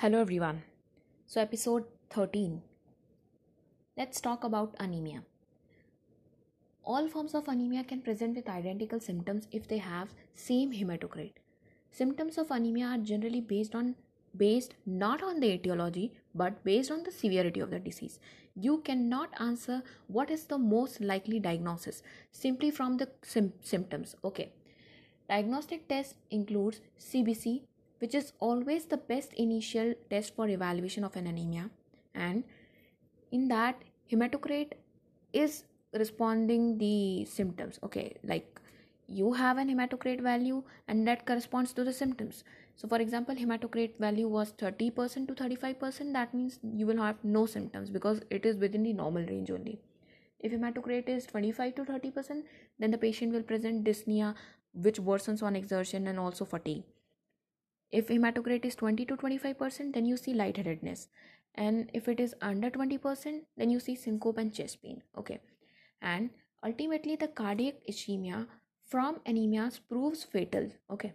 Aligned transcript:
Hello 0.00 0.20
everyone. 0.20 0.62
So 1.26 1.40
episode 1.40 1.84
13. 2.10 2.60
Let's 3.96 4.20
talk 4.20 4.44
about 4.44 4.74
anemia. 4.78 5.22
All 6.84 7.08
forms 7.08 7.34
of 7.34 7.48
anemia 7.48 7.82
can 7.82 8.02
present 8.02 8.36
with 8.36 8.46
identical 8.46 9.00
symptoms 9.00 9.48
if 9.52 9.66
they 9.66 9.78
have 9.78 10.10
same 10.34 10.74
hematocrit. 10.74 11.32
Symptoms 11.90 12.36
of 12.36 12.50
anemia 12.50 12.88
are 12.88 12.98
generally 12.98 13.40
based 13.40 13.74
on 13.74 13.94
based 14.36 14.74
not 14.84 15.22
on 15.22 15.40
the 15.40 15.50
etiology 15.52 16.12
but 16.34 16.62
based 16.62 16.90
on 16.90 17.02
the 17.04 17.10
severity 17.10 17.60
of 17.60 17.70
the 17.70 17.78
disease. 17.78 18.18
You 18.54 18.82
cannot 18.90 19.30
answer 19.40 19.82
what 20.08 20.30
is 20.30 20.44
the 20.44 20.58
most 20.58 21.00
likely 21.00 21.40
diagnosis 21.40 22.02
simply 22.32 22.70
from 22.70 22.98
the 22.98 23.08
sim- 23.22 23.54
symptoms. 23.62 24.14
Okay. 24.22 24.52
Diagnostic 25.30 25.88
test 25.88 26.16
includes 26.30 26.82
CBC, 27.00 27.62
which 27.98 28.14
is 28.14 28.32
always 28.40 28.86
the 28.86 28.96
best 28.96 29.32
initial 29.34 29.94
test 30.10 30.34
for 30.34 30.48
evaluation 30.48 31.04
of 31.04 31.16
an 31.16 31.26
anemia. 31.26 31.70
And 32.14 32.44
in 33.30 33.48
that 33.48 33.82
hematocrit 34.10 34.72
is 35.32 35.64
responding 35.92 36.78
the 36.78 37.24
symptoms. 37.24 37.78
Okay 37.82 38.16
like 38.22 38.60
you 39.08 39.32
have 39.32 39.56
an 39.58 39.68
hematocrit 39.68 40.20
value 40.20 40.62
and 40.88 41.06
that 41.06 41.26
corresponds 41.26 41.72
to 41.72 41.84
the 41.84 41.92
symptoms. 41.92 42.44
So 42.76 42.88
for 42.88 42.98
example 42.98 43.34
hematocrit 43.34 43.98
value 43.98 44.28
was 44.28 44.52
30% 44.52 45.28
to 45.28 45.34
35% 45.34 46.12
that 46.12 46.34
means 46.34 46.58
you 46.74 46.86
will 46.86 47.02
have 47.02 47.22
no 47.22 47.46
symptoms 47.46 47.90
because 47.90 48.20
it 48.30 48.44
is 48.44 48.56
within 48.56 48.82
the 48.82 48.92
normal 48.92 49.24
range 49.24 49.50
only. 49.50 49.78
If 50.40 50.52
hematocrit 50.52 51.08
is 51.08 51.24
25 51.26 51.76
to 51.76 51.84
30% 51.84 52.42
then 52.78 52.90
the 52.90 52.98
patient 52.98 53.32
will 53.32 53.42
present 53.42 53.84
dyspnea 53.84 54.34
which 54.74 55.00
worsens 55.00 55.42
on 55.42 55.56
exertion 55.56 56.06
and 56.08 56.18
also 56.18 56.44
fatigue 56.44 56.84
if 57.90 58.08
hematocrit 58.08 58.64
is 58.64 58.74
20 58.74 59.04
to 59.06 59.16
25%, 59.16 59.92
then 59.92 60.06
you 60.06 60.16
see 60.16 60.34
lightheadedness. 60.34 61.08
And 61.54 61.90
if 61.94 62.08
it 62.08 62.20
is 62.20 62.34
under 62.42 62.70
20%, 62.70 63.40
then 63.56 63.70
you 63.70 63.80
see 63.80 63.96
syncope 63.96 64.38
and 64.38 64.52
chest 64.52 64.82
pain. 64.82 65.02
Okay. 65.16 65.40
And 66.02 66.30
ultimately, 66.64 67.16
the 67.16 67.28
cardiac 67.28 67.76
ischemia 67.88 68.46
from 68.88 69.20
anemia 69.24 69.70
proves 69.88 70.24
fatal. 70.24 70.70
Okay. 70.90 71.14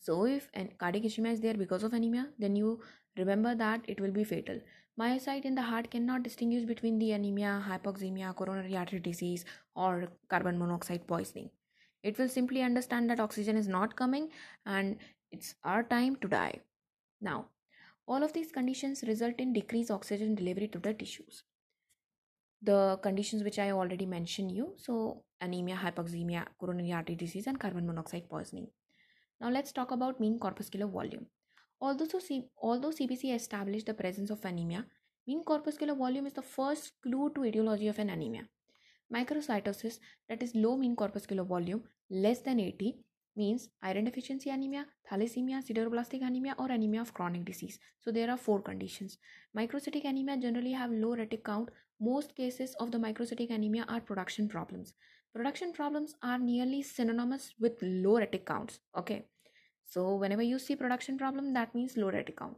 So, 0.00 0.26
if 0.26 0.48
an 0.54 0.70
cardiac 0.78 1.04
ischemia 1.04 1.32
is 1.32 1.40
there 1.40 1.54
because 1.54 1.84
of 1.84 1.92
anemia, 1.92 2.28
then 2.38 2.56
you 2.56 2.80
remember 3.16 3.54
that 3.54 3.82
it 3.86 4.00
will 4.00 4.10
be 4.10 4.24
fatal. 4.24 4.60
Myocyte 5.00 5.44
in 5.44 5.54
the 5.54 5.62
heart 5.62 5.90
cannot 5.90 6.22
distinguish 6.22 6.64
between 6.64 6.98
the 6.98 7.12
anemia, 7.12 7.64
hypoxemia, 7.66 8.34
coronary 8.34 8.76
artery 8.76 8.98
disease, 8.98 9.44
or 9.74 10.08
carbon 10.28 10.58
monoxide 10.58 11.06
poisoning. 11.06 11.50
It 12.02 12.18
will 12.18 12.28
simply 12.28 12.62
understand 12.62 13.08
that 13.08 13.20
oxygen 13.20 13.56
is 13.56 13.68
not 13.68 13.96
coming 13.96 14.28
and 14.66 14.96
it's 15.32 15.54
our 15.64 15.82
time 15.82 16.16
to 16.16 16.28
die. 16.28 16.60
Now, 17.20 17.46
all 18.06 18.22
of 18.22 18.32
these 18.32 18.52
conditions 18.52 19.02
result 19.06 19.34
in 19.38 19.52
decreased 19.52 19.90
oxygen 19.90 20.34
delivery 20.34 20.68
to 20.68 20.78
the 20.78 20.92
tissues. 20.94 21.44
The 22.60 22.98
conditions 23.02 23.42
which 23.42 23.58
I 23.58 23.70
already 23.72 24.06
mentioned 24.06 24.52
you, 24.52 24.74
so 24.76 25.24
anemia, 25.40 25.76
hypoxemia, 25.76 26.46
coronary 26.58 26.92
artery 26.92 27.16
disease, 27.16 27.46
and 27.46 27.58
carbon 27.58 27.86
monoxide 27.86 28.28
poisoning. 28.28 28.68
Now 29.40 29.50
let's 29.50 29.72
talk 29.72 29.90
about 29.90 30.20
mean 30.20 30.38
corpuscular 30.38 30.86
volume. 30.86 31.26
Although, 31.80 32.06
so 32.06 32.20
C- 32.20 32.48
although 32.62 32.90
CBC 32.90 33.34
established 33.34 33.86
the 33.86 33.94
presence 33.94 34.30
of 34.30 34.44
anemia, 34.44 34.86
mean 35.26 35.42
corpuscular 35.42 35.94
volume 35.94 36.26
is 36.26 36.32
the 36.32 36.42
first 36.42 36.92
clue 37.02 37.30
to 37.34 37.44
etiology 37.44 37.88
of 37.88 37.98
an 37.98 38.10
anemia. 38.10 38.48
Microcytosis, 39.12 39.98
that 40.28 40.42
is 40.42 40.54
low 40.54 40.76
mean 40.76 40.94
corpuscular 40.94 41.42
volume, 41.44 41.82
less 42.08 42.40
than 42.40 42.60
80, 42.60 42.98
means 43.36 43.68
iron 43.82 44.04
deficiency 44.04 44.50
anemia, 44.50 44.86
thalassemia, 45.10 45.62
sideroblastic 45.66 46.22
anemia, 46.22 46.54
or 46.58 46.70
anemia 46.70 47.00
of 47.00 47.14
chronic 47.14 47.44
disease. 47.44 47.78
So 48.00 48.10
there 48.10 48.30
are 48.30 48.36
four 48.36 48.60
conditions. 48.60 49.18
Microcytic 49.56 50.04
anemia 50.04 50.36
generally 50.36 50.72
have 50.72 50.90
low 50.90 51.16
retic 51.16 51.44
count. 51.44 51.70
Most 52.00 52.34
cases 52.34 52.74
of 52.80 52.90
the 52.90 52.98
microcytic 52.98 53.50
anemia 53.50 53.84
are 53.88 54.00
production 54.00 54.48
problems. 54.48 54.94
Production 55.34 55.72
problems 55.72 56.14
are 56.22 56.38
nearly 56.38 56.82
synonymous 56.82 57.54
with 57.58 57.78
low 57.80 58.18
retic 58.20 58.44
counts. 58.44 58.80
Okay. 58.96 59.24
So 59.84 60.14
whenever 60.16 60.42
you 60.42 60.58
see 60.58 60.76
production 60.76 61.16
problem, 61.18 61.54
that 61.54 61.74
means 61.74 61.96
low 61.96 62.10
retic 62.10 62.36
count. 62.36 62.56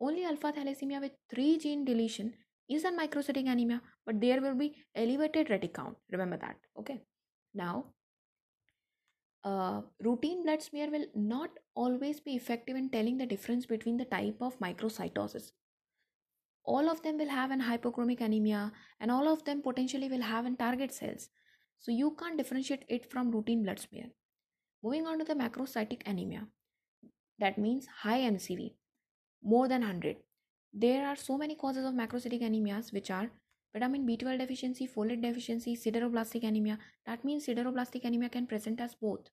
Only 0.00 0.24
alpha 0.24 0.52
thalassemia 0.52 1.00
with 1.00 1.12
three 1.30 1.58
gene 1.58 1.84
deletion 1.84 2.34
is 2.68 2.84
a 2.84 2.90
microcytic 2.90 3.50
anemia, 3.50 3.80
but 4.04 4.20
there 4.20 4.40
will 4.40 4.54
be 4.54 4.76
elevated 4.94 5.48
retic 5.48 5.74
count. 5.74 5.96
Remember 6.10 6.36
that. 6.36 6.56
Okay. 6.78 7.00
Now 7.54 7.86
uh, 9.46 9.80
routine 10.02 10.42
blood 10.42 10.60
smear 10.60 10.90
will 10.90 11.06
not 11.14 11.50
always 11.76 12.18
be 12.18 12.34
effective 12.34 12.76
in 12.76 12.90
telling 12.90 13.16
the 13.16 13.26
difference 13.26 13.64
between 13.64 13.96
the 13.96 14.04
type 14.04 14.36
of 14.40 14.58
microcytosis. 14.58 15.52
All 16.64 16.90
of 16.90 17.02
them 17.02 17.16
will 17.16 17.28
have 17.28 17.52
an 17.52 17.62
hypochromic 17.62 18.20
anemia 18.20 18.72
and 18.98 19.08
all 19.08 19.28
of 19.28 19.44
them 19.44 19.62
potentially 19.62 20.08
will 20.08 20.22
have 20.22 20.46
an 20.46 20.56
target 20.56 20.92
cells. 20.92 21.28
So 21.78 21.92
you 21.92 22.16
can't 22.18 22.36
differentiate 22.36 22.84
it 22.88 23.08
from 23.08 23.30
routine 23.30 23.62
blood 23.62 23.78
smear. 23.78 24.06
Moving 24.82 25.06
on 25.06 25.20
to 25.20 25.24
the 25.24 25.34
macrocytic 25.34 26.02
anemia. 26.06 26.48
That 27.38 27.56
means 27.56 27.86
high 28.02 28.20
MCV, 28.22 28.74
more 29.44 29.68
than 29.68 29.82
100. 29.82 30.16
There 30.72 31.06
are 31.06 31.14
so 31.14 31.38
many 31.38 31.54
causes 31.54 31.84
of 31.84 31.94
macrocytic 31.94 32.42
anemias 32.42 32.92
which 32.92 33.12
are 33.12 33.30
vitamin 33.72 34.06
B12 34.06 34.38
deficiency, 34.38 34.88
folate 34.88 35.22
deficiency, 35.22 35.76
sideroblastic 35.76 36.42
anemia. 36.42 36.78
That 37.06 37.24
means 37.24 37.46
sideroblastic 37.46 38.04
anemia 38.04 38.28
can 38.28 38.46
present 38.46 38.80
as 38.80 38.94
both. 38.94 39.28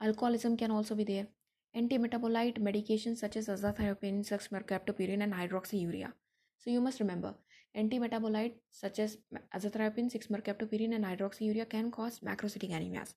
Alcoholism 0.00 0.56
can 0.56 0.70
also 0.70 0.94
be 0.94 1.04
there. 1.04 1.26
Anti-metabolite 1.74 2.58
medications 2.58 3.18
such 3.18 3.36
as 3.36 3.48
azathioprine, 3.48 4.20
6-mercaptopurine, 4.26 5.22
and 5.22 5.32
hydroxyurea. 5.32 6.12
So 6.58 6.70
you 6.70 6.80
must 6.80 7.00
remember, 7.00 7.34
anti-metabolite 7.74 8.54
such 8.70 8.98
as 8.98 9.18
azathioprine, 9.54 10.10
6-mercaptopurine, 10.14 10.94
and 10.94 11.04
hydroxyurea 11.04 11.68
can 11.68 11.90
cause 11.90 12.20
macrocytic 12.20 12.70
anemias. 12.70 13.14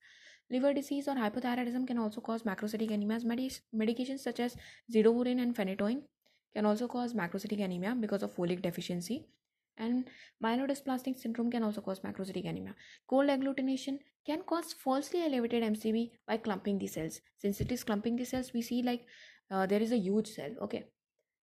Liver 0.50 0.74
disease 0.74 1.08
or 1.08 1.16
hypothyroidism 1.16 1.86
can 1.86 2.00
also 2.00 2.22
cause 2.22 2.44
macrocytic 2.44 2.90
anemias. 2.92 3.24
Medi- 3.24 3.52
medications 3.76 4.20
such 4.20 4.40
as 4.40 4.56
zidovudine 4.94 5.42
and 5.42 5.56
phenytoin 5.56 6.02
can 6.54 6.66
also 6.66 6.88
cause 6.88 7.14
macrocytic 7.14 7.64
anemia 7.64 7.96
because 8.00 8.24
of 8.24 8.36
folic 8.36 8.62
deficiency 8.62 9.28
and 9.80 10.10
myelodysplastic 10.44 11.18
syndrome 11.18 11.50
can 11.50 11.64
also 11.64 11.82
cause 11.82 12.02
macrocytic 12.02 12.48
anemia. 12.48 12.76
Cold 13.08 13.30
agglutination 13.30 14.00
can 14.26 14.42
cause 14.44 14.74
falsely 14.74 15.24
elevated 15.24 15.64
MCV 15.64 16.12
by 16.28 16.38
clumping 16.38 16.78
the 16.78 16.88
cells. 16.88 17.22
Since 17.38 17.62
it 17.62 17.72
is 17.72 17.84
clumping 17.84 18.18
the 18.18 18.26
cells, 18.26 18.52
we 18.54 18.62
see 18.62 18.84
like 18.84 19.06
uh, 19.50 19.66
there 19.66 19.82
is 19.82 19.92
a 19.92 19.98
huge 19.98 20.28
cell. 20.28 20.52
Okay. 20.62 20.84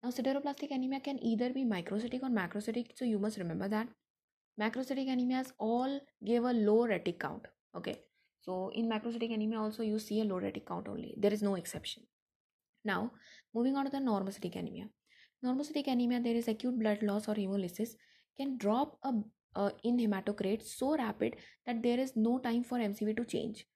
Now, 0.02 0.10
sideroblastic 0.10 0.70
anemia 0.70 1.00
can 1.00 1.18
either 1.24 1.50
be 1.50 1.64
microcytic 1.64 2.22
or 2.22 2.28
macrocytic, 2.28 2.88
so 2.94 3.06
you 3.06 3.18
must 3.18 3.38
remember 3.38 3.68
that. 3.68 3.88
Macrocytic 4.60 5.08
anemias 5.08 5.52
all 5.58 6.00
give 6.22 6.44
a 6.44 6.52
low 6.52 6.86
retic 6.86 7.18
count. 7.18 7.46
Okay. 7.74 8.00
So, 8.42 8.70
in 8.74 8.90
macrocytic 8.90 9.32
anemia, 9.32 9.58
also 9.58 9.82
you 9.82 9.98
see 9.98 10.20
a 10.20 10.24
low 10.24 10.38
retic 10.40 10.66
count 10.66 10.88
only. 10.88 11.14
There 11.16 11.32
is 11.32 11.42
no 11.42 11.54
exception. 11.54 12.02
Now, 12.84 13.12
moving 13.54 13.76
on 13.76 13.86
to 13.86 13.90
the 13.90 13.98
normocytic 13.98 14.56
anemia. 14.56 14.90
Normocytic 15.42 15.86
anemia, 15.86 16.20
there 16.20 16.36
is 16.36 16.48
acute 16.48 16.78
blood 16.78 17.02
loss 17.02 17.28
or 17.28 17.34
hemolysis 17.34 17.94
can 18.36 18.56
drop 18.58 18.98
a, 19.02 19.12
uh, 19.56 19.70
in 19.82 19.98
hematocrit 19.98 20.62
so 20.62 20.96
rapid 20.96 21.36
that 21.66 21.82
there 21.82 21.98
is 21.98 22.16
no 22.16 22.38
time 22.38 22.62
for 22.62 22.78
MCV 22.78 23.16
to 23.16 23.24
change. 23.24 23.66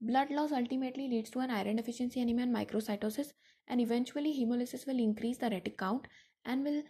Blood 0.00 0.30
loss 0.30 0.52
ultimately 0.52 1.08
leads 1.08 1.30
to 1.30 1.40
an 1.40 1.50
iron 1.50 1.76
deficiency 1.76 2.20
anemia 2.20 2.44
and 2.44 2.54
microcytosis, 2.54 3.32
and 3.68 3.80
eventually 3.80 4.32
hemolysis 4.32 4.86
will 4.86 4.98
increase 4.98 5.38
the 5.38 5.46
retic 5.46 5.78
count 5.78 6.06
and 6.44 6.64
will 6.64 6.82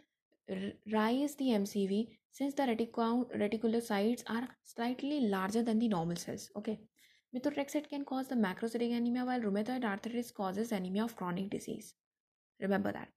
r- 0.51 0.73
rise 0.93 1.35
the 1.37 1.51
MCV 1.51 2.19
since 2.31 2.55
the 2.55 2.65
retic 2.65 2.93
reticulocytes 2.93 4.25
are 4.27 4.49
slightly 4.65 5.21
larger 5.21 5.63
than 5.63 5.79
the 5.79 5.89
normal 5.89 6.17
cells. 6.17 6.51
Okay. 6.57 6.81
Methotrexate 7.35 7.89
can 7.89 8.05
cause 8.05 8.29
the 8.29 8.37
macrocytic 8.37 8.97
anemia 8.97 9.25
while 9.25 9.41
rheumatoid 9.41 9.85
arthritis 9.85 10.31
causes 10.31 10.73
anemia 10.73 11.05
of 11.05 11.17
chronic 11.17 11.51
disease. 11.51 11.95
Remember 12.61 12.93
that. 12.93 13.09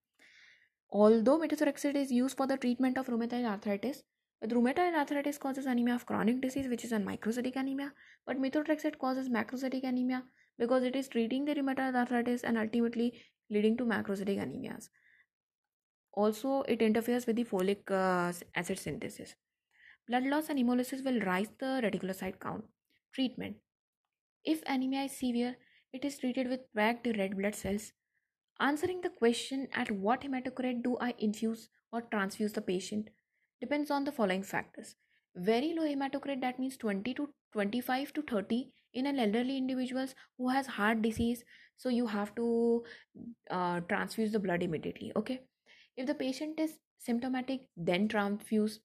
Although 0.90 1.40
methotrexate 1.40 1.96
is 1.96 2.12
used 2.12 2.38
for 2.38 2.48
the 2.48 2.58
treatment 2.58 2.98
of 2.98 3.08
rheumatoid 3.08 3.46
arthritis, 3.46 4.04
but 4.40 4.52
rheumatoid 4.52 4.96
arthritis 4.96 5.38
causes 5.38 5.66
anemia 5.66 5.96
of 5.96 6.06
chronic 6.06 6.42
disease, 6.42 6.68
which 6.68 6.86
is 6.86 6.92
a 6.92 6.98
microcytic 6.98 7.56
anemia, 7.56 7.94
but 8.26 8.42
methotrexate 8.42 8.98
causes 8.98 9.30
macrocytic 9.30 9.84
anemia 9.84 10.24
because 10.58 10.84
it 10.84 10.96
is 10.96 11.08
treating 11.08 11.46
the 11.46 11.56
rheumatoid 11.56 11.96
arthritis 11.96 12.44
and 12.44 12.58
ultimately 12.58 13.22
leading 13.50 13.78
to 13.78 13.86
macrocytic 13.86 14.40
anemias. 14.40 14.90
Also, 16.14 16.62
it 16.64 16.82
interferes 16.82 17.28
with 17.28 17.36
the 17.36 17.44
folic 17.44 17.92
uh, 17.92 18.34
acid 18.56 18.80
synthesis. 18.80 19.36
Blood 20.08 20.24
loss 20.24 20.50
and 20.50 20.58
hemolysis 20.58 21.04
will 21.04 21.20
rise 21.22 21.50
the 21.60 21.82
reticulocyte 21.84 22.40
count. 22.40 22.64
Treatment 23.14 23.58
If 24.44 24.64
anemia 24.66 25.04
is 25.04 25.18
severe, 25.18 25.58
it 25.94 26.06
is 26.06 26.18
treated 26.18 26.48
with 26.48 26.74
packed 26.74 27.08
red 27.18 27.38
blood 27.38 27.56
cells 27.56 27.92
Answering 28.60 29.02
the 29.02 29.10
question 29.10 29.68
at 29.74 29.92
what 29.92 30.22
hematocrit 30.22 30.84
do 30.84 30.98
I 31.00 31.14
infuse 31.20 31.70
or 31.92 32.02
transfuse 32.02 32.54
the 32.54 32.62
patient 32.62 33.10
depends 33.62 33.92
on 33.92 34.04
the 34.04 34.12
following 34.12 34.42
factors. 34.42 34.96
Very 35.36 35.76
low 35.76 35.84
hematocrit 35.84 36.42
that 36.42 36.58
means 36.58 36.76
20 36.78 37.14
to 37.14 37.30
25 37.54 38.14
to 38.14 38.22
30 38.24 38.72
in 38.94 39.06
an 39.06 39.20
elderly 39.20 39.58
individuals 39.58 40.16
who 40.38 40.50
has 40.50 40.66
heart 40.66 41.04
disease 41.04 41.44
so 41.78 41.90
you 41.90 42.08
have 42.08 42.34
to 42.34 42.84
uh, 43.52 43.80
transfuse 43.82 44.32
the 44.32 44.40
blood 44.40 44.64
immediately 44.64 45.12
okay? 45.16 45.42
If 45.96 46.08
the 46.08 46.16
patient 46.16 46.60
is 46.60 46.78
symptomatic 46.98 47.68
then 47.76 48.08
transfuse. 48.08 48.80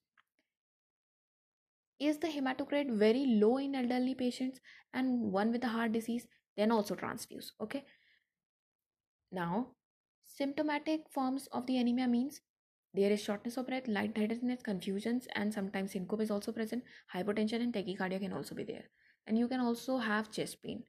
Is 1.99 2.17
the 2.17 2.27
hematocrit 2.27 2.91
very 2.91 3.25
low 3.25 3.57
in 3.57 3.73
elderly 3.75 4.13
patients 4.13 4.59
and 4.93 5.31
one 5.31 5.51
with 5.51 5.63
a 5.63 5.69
heart 5.69 5.93
disease 5.93 6.27
then 6.57 6.71
also 6.71 6.95
transfuse 6.95 7.51
okay 7.61 7.83
now 9.33 9.67
symptomatic 10.25 11.01
forms 11.09 11.47
of 11.51 11.65
the 11.67 11.77
anemia 11.77 12.07
means 12.07 12.41
there 12.93 13.11
is 13.11 13.23
shortness 13.23 13.57
of 13.57 13.67
breath 13.67 13.87
lightheadedness 13.87 14.61
confusions 14.61 15.27
and 15.35 15.51
sometimes 15.51 15.93
syncope 15.93 16.21
is 16.21 16.29
also 16.29 16.51
present. 16.51 16.83
Hypotension 17.13 17.61
and 17.61 17.73
tachycardia 17.73 18.19
can 18.19 18.33
also 18.33 18.53
be 18.53 18.63
there. 18.63 18.83
And 19.25 19.37
you 19.37 19.47
can 19.47 19.59
also 19.59 19.97
have 19.97 20.31
chest 20.31 20.61
pain. 20.61 20.83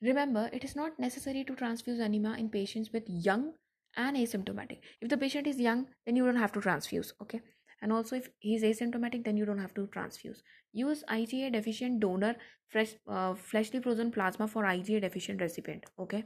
Remember 0.00 0.48
it 0.52 0.64
is 0.64 0.74
not 0.74 0.98
necessary 0.98 1.44
to 1.44 1.54
transfuse 1.54 2.00
anemia 2.00 2.36
in 2.38 2.48
patients 2.48 2.92
with 2.92 3.02
young 3.06 3.52
and 3.94 4.16
asymptomatic. 4.16 4.78
If 5.02 5.10
the 5.10 5.18
patient 5.18 5.46
is 5.46 5.60
young 5.60 5.86
then 6.06 6.16
you 6.16 6.24
don't 6.24 6.36
have 6.36 6.52
to 6.52 6.60
transfuse 6.60 7.12
okay? 7.20 7.42
And 7.82 7.92
also 7.92 8.16
if 8.16 8.30
he's 8.38 8.62
asymptomatic 8.62 9.24
then 9.24 9.36
you 9.36 9.44
don't 9.44 9.58
have 9.58 9.74
to 9.74 9.86
transfuse. 9.88 10.42
Use 10.72 11.04
iga 11.10 11.52
deficient 11.52 12.00
donor 12.00 12.36
fresh 12.68 12.94
uh, 13.06 13.34
freshly 13.34 13.80
frozen 13.80 14.10
plasma 14.10 14.48
for 14.48 14.62
iga 14.62 15.02
deficient 15.02 15.42
recipient 15.42 15.84
okay 15.98 16.24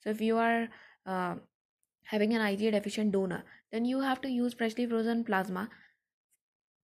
so 0.00 0.10
if 0.10 0.20
you 0.20 0.36
are 0.36 0.68
uh, 1.06 1.34
having 2.04 2.34
an 2.34 2.40
iga 2.40 2.70
deficient 2.72 3.12
donor 3.12 3.42
then 3.72 3.84
you 3.84 4.00
have 4.00 4.20
to 4.20 4.28
use 4.28 4.54
freshly 4.54 4.86
frozen 4.86 5.24
plasma 5.24 5.68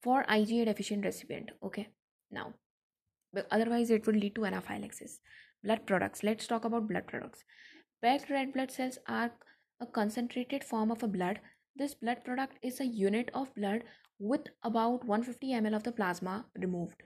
for 0.03 0.25
iga 0.25 0.65
deficient 0.65 1.05
recipient 1.05 1.51
okay? 1.63 1.89
Now 2.31 2.55
otherwise 3.51 3.91
it 3.91 4.07
would 4.07 4.17
lead 4.17 4.35
to 4.35 4.45
anaphylaxis. 4.45 5.21
Blood 5.65 5.87
products 5.87 6.23
let's 6.23 6.47
talk 6.47 6.65
about 6.65 6.89
blood 6.89 7.07
products. 7.07 7.45
Packed 8.03 8.31
red 8.31 8.53
blood 8.53 8.71
cells 8.71 8.99
are 9.07 9.31
a 9.81 9.87
concentrated 9.87 10.65
form 10.65 10.91
of 10.91 11.03
a 11.03 11.09
blood. 11.09 11.41
This 11.77 11.95
blood 11.95 12.25
product 12.25 12.59
is 12.63 12.81
a 12.81 12.87
unit 12.87 13.31
of 13.33 13.55
blood 13.55 13.85
with 14.19 14.49
about 14.63 15.05
150 15.05 15.53
ml 15.53 15.77
of 15.77 15.85
the 15.85 15.93
plasma 15.93 16.45
removed. 16.57 17.03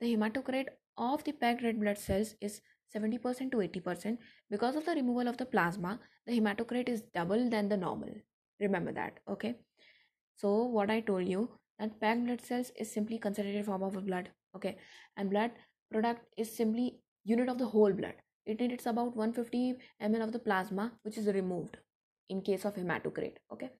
The 0.00 0.14
hematocrit 0.14 0.66
of 0.96 1.24
the 1.24 1.32
packed 1.32 1.62
red 1.62 1.80
blood 1.80 1.98
cells 1.98 2.34
is 2.40 2.60
70% 2.94 3.50
to 3.52 3.58
80%. 3.58 4.18
Because 4.50 4.76
of 4.76 4.84
the 4.84 4.92
removal 4.92 5.28
of 5.28 5.36
the 5.36 5.46
plasma, 5.46 5.98
the 6.26 6.38
hematocrit 6.38 6.88
is 6.88 7.02
double 7.14 7.48
than 7.48 7.68
the 7.68 7.76
normal. 7.76 8.10
Remember 8.60 8.92
that, 8.92 9.18
okay? 9.28 9.56
So, 10.36 10.64
what 10.64 10.90
I 10.90 11.00
told 11.00 11.26
you 11.28 11.50
that 11.78 12.00
packed 12.00 12.24
blood 12.24 12.42
cells 12.42 12.72
is 12.76 12.92
simply 12.92 13.18
concentrated 13.18 13.66
form 13.66 13.82
of 13.82 14.04
blood, 14.06 14.30
okay? 14.56 14.76
And 15.16 15.30
blood 15.30 15.52
product 15.90 16.26
is 16.36 16.54
simply 16.54 17.00
unit 17.24 17.48
of 17.48 17.58
the 17.58 17.66
whole 17.66 17.92
blood. 17.92 18.14
It 18.46 18.60
needs 18.60 18.86
about 18.86 19.16
150 19.16 19.76
ml 20.02 20.22
of 20.24 20.32
the 20.32 20.38
plasma 20.38 20.92
which 21.02 21.18
is 21.18 21.26
removed 21.26 21.76
in 22.28 22.42
case 22.42 22.64
of 22.64 22.74
hematocrit, 22.74 23.36
okay? 23.52 23.70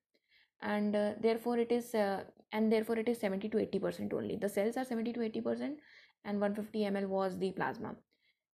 and 0.63 0.95
uh, 0.95 1.13
therefore 1.21 1.59
it 1.59 1.73
is 1.73 1.95
uh, 1.95 2.23
and 2.53 2.73
therefore 2.73 2.99
it 2.99 3.09
is 3.09 3.19
70 3.19 3.49
to 3.49 3.59
80 3.59 3.79
percent 3.79 4.13
only 4.13 4.37
the 4.37 4.49
cells 4.49 4.77
are 4.77 4.85
70 4.85 5.13
to 5.15 5.23
80 5.23 5.41
percent 5.41 5.79
and 6.25 6.41
150 6.41 6.81
ml 6.91 7.06
was 7.06 7.39
the 7.39 7.51
plasma 7.53 7.95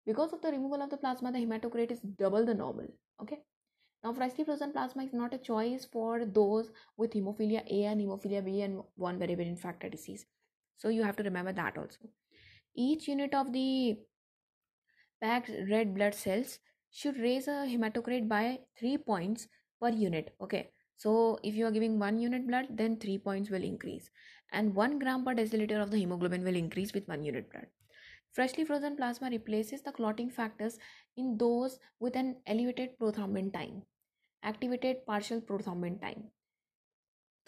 because 0.07 0.33
of 0.33 0.41
the 0.43 0.51
removal 0.51 0.83
of 0.83 0.91
the 0.91 0.97
plasma 0.97 1.33
the 1.33 1.39
hematocrit 1.39 1.91
is 1.91 2.01
double 2.19 2.45
the 2.45 2.55
normal 2.55 2.87
okay? 3.21 3.39
Now 4.05 4.13
freshly 4.13 4.45
frozen 4.45 4.73
plasma 4.73 5.05
is 5.05 5.13
not 5.13 5.35
a 5.35 5.39
choice 5.39 5.85
for 5.85 6.25
those 6.25 6.71
with 6.97 7.13
hemophilia 7.13 7.63
a 7.71 7.85
and 7.85 8.01
hemophilia 8.01 8.45
b 8.45 8.63
and 8.63 8.83
von 8.99 9.19
Willebrand 9.19 9.59
factor 9.59 9.89
disease. 9.89 10.27
So 10.77 10.89
you 10.89 11.03
have 11.03 11.17
to 11.17 11.23
remember 11.23 11.53
that 11.53 11.79
also. 11.79 11.99
Each 12.75 13.09
unit 13.09 13.35
of 13.35 13.53
the 13.53 13.99
packed 15.21 15.51
red 15.71 15.95
blood 15.95 16.15
cells 16.15 16.59
should 16.93 17.19
raise 17.19 17.49
a 17.49 17.67
hematocrit 17.67 18.29
by 18.29 18.61
3 18.79 18.99
points 18.99 19.49
per 19.81 19.89
unit 19.89 20.35
okay? 20.41 20.71
So 20.97 21.39
if 21.43 21.55
you 21.55 21.67
are 21.67 21.71
giving 21.71 21.99
one 21.99 22.19
unit 22.19 22.47
blood, 22.47 22.69
then 22.71 22.97
three 22.97 23.19
points 23.19 23.51
will 23.51 23.63
increase, 23.63 24.11
and 24.51 24.75
one 24.75 24.99
gram 24.99 25.25
per 25.25 25.35
deciliter 25.35 25.81
of 25.83 25.91
the 25.91 25.99
hemoglobin 25.99 26.43
will 26.43 26.57
increase 26.57 26.95
with 26.95 27.07
one 27.07 27.23
unit 27.23 27.51
blood. 27.51 27.67
Freshly 28.37 28.67
frozen 28.67 28.97
plasma 28.97 29.31
replaces 29.31 29.81
the 29.81 29.93
clotting 29.93 30.29
factors 30.29 30.79
in 31.17 31.39
those 31.39 31.79
with 32.01 32.17
an 32.17 32.37
elevated 32.47 32.91
prothrombin 32.99 33.51
time, 33.51 33.81
activated 34.43 35.07
partial 35.07 35.41
prothrombin 35.41 35.99
time, 36.03 36.25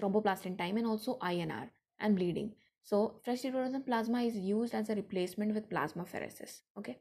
thromboplastin 0.00 0.56
time, 0.56 0.78
and 0.78 0.86
also 0.86 1.18
INR 1.18 1.68
and 2.00 2.16
bleeding. 2.16 2.54
So 2.84 3.20
freshly 3.22 3.50
frozen 3.50 3.82
plasma 3.82 4.22
is 4.22 4.34
used 4.34 4.74
as 4.74 4.88
a 4.88 4.94
replacement 4.94 5.52
with 5.52 5.68
plasmapheresis. 5.68 6.62
Okay. 6.78 6.96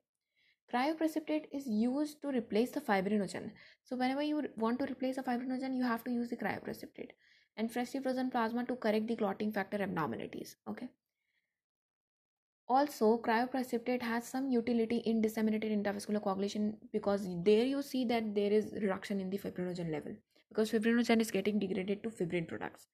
Cryoprecipitate 0.69 1.45
is 1.54 1.66
used 1.66 2.22
to 2.24 2.28
replace 2.28 2.72
the 2.72 2.81
fibrinogen. 2.81 3.51
So 3.86 3.95
whenever 3.95 4.22
you 4.22 4.50
want 4.57 4.80
to 4.80 4.92
replace 4.92 5.18
a 5.18 5.24
fibrinogen, 5.24 5.78
you 5.78 5.84
have 5.84 6.04
to 6.04 6.12
use 6.12 6.30
the 6.30 6.36
cryoprecipitate 6.36 7.12
and 7.56 7.72
freshly 7.72 8.01
frozen 8.01 8.31
plasma 8.31 8.66
to 8.66 8.75
correct 8.75 9.07
the 9.07 9.16
clotting 9.16 9.54
factor 9.54 9.81
abnormalities. 9.81 10.57
Okay. 10.69 10.89
Also, 12.69 13.17
cryoprecipitate 13.17 14.01
has 14.01 14.27
some 14.27 14.49
utility 14.49 14.97
in 15.05 15.21
disseminated 15.21 15.71
intravascular 15.71 16.21
coagulation 16.21 16.75
because 16.91 17.27
there 17.43 17.63
you 17.65 17.81
see 17.81 18.03
that 18.05 18.35
there 18.35 18.51
is 18.51 18.73
reduction 18.81 19.21
in 19.21 19.29
the 19.29 19.37
fibrinogen 19.37 19.89
level 19.91 20.13
because 20.49 20.71
fibrinogen 20.71 21.21
is 21.21 21.31
getting 21.31 21.59
degraded 21.59 22.03
to 22.03 22.09
fibrin 22.09 22.45
products. 22.45 22.87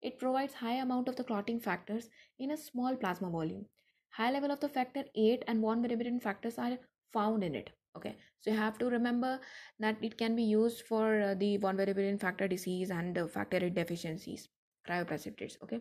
It 0.00 0.18
provides 0.18 0.54
high 0.54 0.76
amount 0.76 1.08
of 1.08 1.16
the 1.16 1.24
clotting 1.24 1.60
factors 1.60 2.08
in 2.38 2.52
a 2.52 2.56
small 2.56 2.96
plasma 2.96 3.28
volume. 3.28 3.66
High 4.08 4.30
level 4.30 4.50
of 4.50 4.60
the 4.60 4.68
factor 4.68 5.04
8 5.14 5.44
and 5.46 5.60
von 5.60 5.82
Willebrand 5.82 6.22
factors 6.22 6.58
are 6.58 6.78
found 7.12 7.44
in 7.44 7.54
it 7.54 7.70
okay 7.96 8.16
so 8.40 8.50
you 8.50 8.56
have 8.56 8.78
to 8.78 8.86
remember 8.86 9.40
that 9.78 9.96
it 10.00 10.16
can 10.16 10.36
be 10.36 10.42
used 10.42 10.86
for 10.86 11.20
uh, 11.20 11.34
the 11.34 11.56
von 11.56 11.76
Willebrand 11.76 12.20
factor 12.20 12.46
disease 12.48 12.90
and 12.90 13.18
uh, 13.18 13.26
factor 13.26 13.58
8 13.58 13.74
deficiencies 13.74 14.48
cryoprecipitates 14.88 15.56
okay 15.62 15.80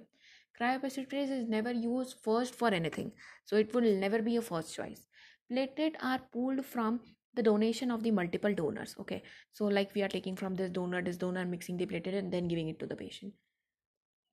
cryoprecipitates 0.60 1.31
is 1.38 1.48
never 1.48 1.72
used 1.72 2.16
first 2.24 2.56
for 2.56 2.69
anything 2.69 3.12
so 3.46 3.56
it 3.57 3.74
will 3.74 3.90
never 4.06 4.22
be 4.22 4.36
a 4.38 4.42
first 4.42 4.75
choice 4.75 5.07
platelet 5.51 5.96
are 6.01 6.22
pulled 6.34 6.66
from 6.66 7.00
the 7.36 7.44
donation 7.44 7.92
of 7.92 8.04
the 8.04 8.12
multiple 8.12 8.54
donors 8.54 8.96
okay 9.00 9.22
so 9.54 9.66
like 9.66 9.94
we 9.96 10.01
are 10.01 10.13
taking 10.16 10.36
from 10.36 10.56
this 10.56 10.69
donor 10.69 11.01
this 11.01 11.18
donor 11.18 11.46
mixing 11.46 11.78
the 11.78 11.86
platelet 11.86 12.18
and 12.19 12.34
then 12.34 12.48
giving 12.48 12.69
it 12.69 12.80
to 12.80 12.86
the 12.86 12.96
patient 12.96 13.34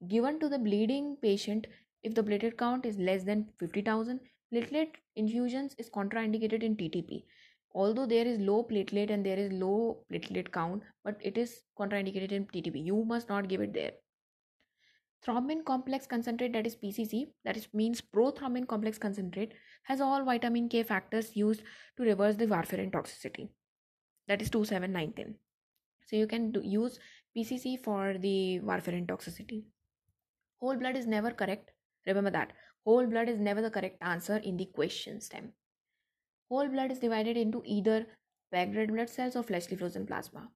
given 0.09 0.41
to 0.41 0.49
the 0.49 0.59
bleeding 0.59 1.17
patient 1.23 1.67
if 2.03 2.15
the 2.15 2.23
platelet 2.23 2.57
count 2.57 2.87
is 2.87 2.99
less 2.99 3.25
than 3.25 3.47
50000 3.59 4.21
Platelet 4.55 4.95
infusions 5.17 5.75
is 5.77 5.91
contraindicated 5.91 6.63
in 6.63 6.77
TTP. 6.77 7.25
Although 7.75 8.07
there 8.07 8.25
is 8.25 8.39
low 8.39 8.63
platelet 8.63 9.11
and 9.11 9.27
there 9.27 9.37
is 9.37 9.51
low 9.51 10.05
platelet 10.09 10.53
count, 10.53 10.85
but 11.03 11.17
it 11.21 11.37
is 11.37 11.63
contraindicated 11.77 12.31
in 12.31 12.47
TTP. 12.47 12.85
You 12.85 13.05
must 13.05 13.29
not 13.29 13.49
give 13.49 13.61
it 13.61 13.75
there. 13.75 13.91
Thrombin 15.25 15.65
complex 15.65 16.07
concentrate, 16.07 16.53
that 16.53 16.67
is 16.67 16.77
PCC, 16.77 17.27
that 17.45 17.57
is 17.57 17.69
means 17.73 18.01
prothrombin 18.01 18.67
complex 18.67 18.99
concentrate, 18.99 19.53
has 19.85 20.01
all 20.01 20.25
vitamin 20.25 20.69
K 20.69 20.83
factors 20.83 21.35
used 21.37 21.63
to 21.97 22.03
reverse 22.05 22.37
the 22.37 22.47
warfarin 22.47 22.91
toxicity. 22.93 23.49
That 24.29 24.43
is 24.43 24.51
2719. 24.51 25.35
So 26.07 26.17
you 26.17 26.27
can 26.27 26.53
do, 26.53 26.61
use 26.63 26.99
PCC 27.37 27.83
for 27.83 28.17
the 28.19 28.61
warfarin 28.61 29.07
toxicity. 29.07 29.65
Whole 30.61 30.77
blood 30.77 30.97
is 30.97 31.07
never 31.07 31.31
correct. 31.31 31.73
Remember 32.07 32.31
that 32.31 32.53
Whole 32.87 33.07
blood 33.07 33.29
is 33.29 33.41
never 33.41 33.61
the 33.61 33.71
correct 33.71 33.99
answer 34.01 34.37
in 34.37 34.57
the 34.57 34.67
question 34.67 35.21
stem. 35.21 35.53
Whole 36.49 36.69
blood 36.69 36.93
is 36.93 37.01
divided 37.01 37.37
into 37.37 37.61
either 37.67 38.07
red 38.53 38.73
blood 38.73 39.11
cells 39.11 39.35
or 39.35 39.43
freshly 39.43 39.77
frozen 39.77 40.07
plasma. 40.07 40.49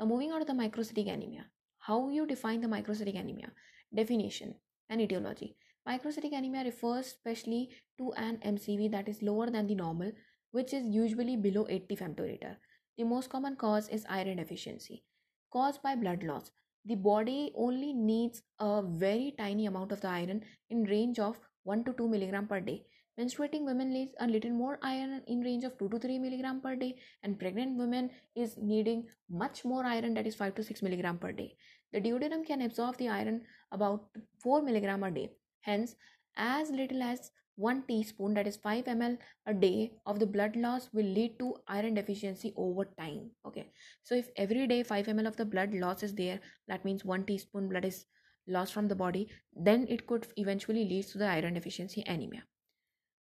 Now 0.00 0.06
moving 0.06 0.32
on 0.32 0.40
to 0.40 0.46
the 0.46 0.54
microcytic 0.54 1.12
anemia. 1.12 1.44
How 1.80 2.08
you 2.08 2.26
define 2.26 2.62
the 2.62 2.66
microcytic 2.66 3.20
anemia? 3.20 3.52
Definition 3.94 4.54
and 4.90 5.00
etiology. 5.00 5.56
Microcytic 5.88 6.36
anemia 6.36 6.64
refers 6.64 7.06
specially 7.06 7.70
to 7.98 8.12
an 8.14 8.38
MCV 8.44 8.90
that 8.90 9.08
is 9.08 9.22
lower 9.22 9.48
than 9.50 9.66
the 9.66 9.74
normal, 9.74 10.12
which 10.50 10.74
is 10.74 10.84
usually 10.84 11.36
below 11.36 11.66
80 11.68 11.96
femtoliter. 11.96 12.56
The 12.98 13.04
most 13.04 13.30
common 13.30 13.56
cause 13.56 13.88
is 13.88 14.04
iron 14.08 14.38
deficiency, 14.38 15.04
caused 15.52 15.82
by 15.82 15.94
blood 15.94 16.22
loss. 16.22 16.50
The 16.84 16.94
body 16.94 17.52
only 17.54 17.92
needs 17.92 18.42
a 18.58 18.82
very 18.82 19.34
tiny 19.38 19.66
amount 19.66 19.92
of 19.92 20.00
the 20.00 20.08
iron 20.08 20.42
in 20.70 20.84
range 20.84 21.18
of 21.18 21.38
1 21.64 21.84
to 21.84 21.92
2 21.92 22.08
milligram 22.08 22.46
per 22.46 22.60
day. 22.60 22.84
Menstruating 23.18 23.64
women 23.64 23.90
needs 23.90 24.14
a 24.20 24.26
little 24.26 24.50
more 24.50 24.78
iron 24.82 25.22
in 25.26 25.40
range 25.40 25.64
of 25.64 25.78
2 25.78 25.88
to 25.88 25.98
3 25.98 26.18
milligram 26.18 26.60
per 26.60 26.76
day 26.76 26.96
and 27.22 27.38
pregnant 27.38 27.78
women 27.78 28.10
is 28.34 28.56
needing 28.58 29.06
much 29.30 29.64
more 29.64 29.84
iron 29.84 30.14
that 30.14 30.26
is 30.26 30.34
5 30.34 30.54
to 30.56 30.62
6 30.62 30.82
milligram 30.82 31.18
per 31.18 31.32
day. 31.32 31.56
The 31.92 32.00
duodenum 32.00 32.46
can 32.46 32.62
absorb 32.62 32.96
the 32.96 33.08
iron 33.08 33.42
about 33.72 34.06
4 34.40 34.62
milligram 34.62 35.02
a 35.04 35.10
day. 35.10 35.30
Hence, 35.60 35.94
as 36.36 36.70
little 36.70 37.02
as 37.02 37.30
1 37.56 37.84
teaspoon 37.88 38.34
that 38.34 38.46
is 38.46 38.56
5 38.56 38.84
ml 38.84 39.16
a 39.46 39.54
day 39.54 39.92
of 40.04 40.18
the 40.18 40.26
blood 40.26 40.56
loss 40.56 40.90
will 40.92 41.06
lead 41.18 41.38
to 41.38 41.54
iron 41.66 41.94
deficiency 41.94 42.52
over 42.54 42.84
time 42.98 43.30
okay 43.46 43.64
so 44.02 44.14
if 44.14 44.28
every 44.36 44.66
day 44.66 44.82
5 44.82 45.06
ml 45.06 45.26
of 45.26 45.38
the 45.38 45.46
blood 45.54 45.72
loss 45.72 46.02
is 46.02 46.14
there 46.18 46.38
that 46.68 46.84
means 46.84 47.02
1 47.02 47.24
teaspoon 47.24 47.70
blood 47.70 47.86
is 47.86 48.04
lost 48.46 48.72
from 48.72 48.86
the 48.88 48.94
body, 48.94 49.28
then 49.54 49.86
it 49.88 50.06
could 50.06 50.26
eventually 50.36 50.84
lead 50.84 51.06
to 51.08 51.18
the 51.18 51.26
iron 51.26 51.54
deficiency 51.54 52.04
anemia. 52.06 52.44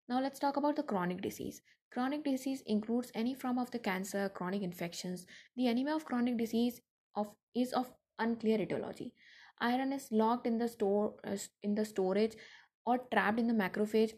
Now 0.09 0.21
let's 0.21 0.39
talk 0.39 0.57
about 0.57 0.77
the 0.77 0.83
chronic 0.83 1.23
disease. 1.23 1.63
Chronic 1.93 2.25
disease 2.25 2.63
includes 2.67 3.13
any 3.15 3.35
form 3.35 3.59
of 3.59 3.71
the 3.71 3.79
cancer, 3.79 4.29
chronic 4.29 4.63
infections. 4.63 5.27
The 5.57 5.69
anemia 5.69 5.95
of 5.95 6.05
chronic 6.05 6.39
disease 6.39 6.81
of 7.15 7.29
is 7.55 7.73
of 7.73 7.93
unclear 8.19 8.61
etiology. 8.61 9.13
Iron 9.61 9.93
is 9.93 10.09
locked 10.11 10.47
in 10.47 10.59
the 10.59 10.69
store 10.69 11.15
uh, 11.25 11.37
in 11.63 11.75
the 11.75 11.85
storage 11.85 12.37
or 12.85 12.99
trapped 13.13 13.39
in 13.39 13.47
the 13.47 13.55
macrophage 13.55 14.13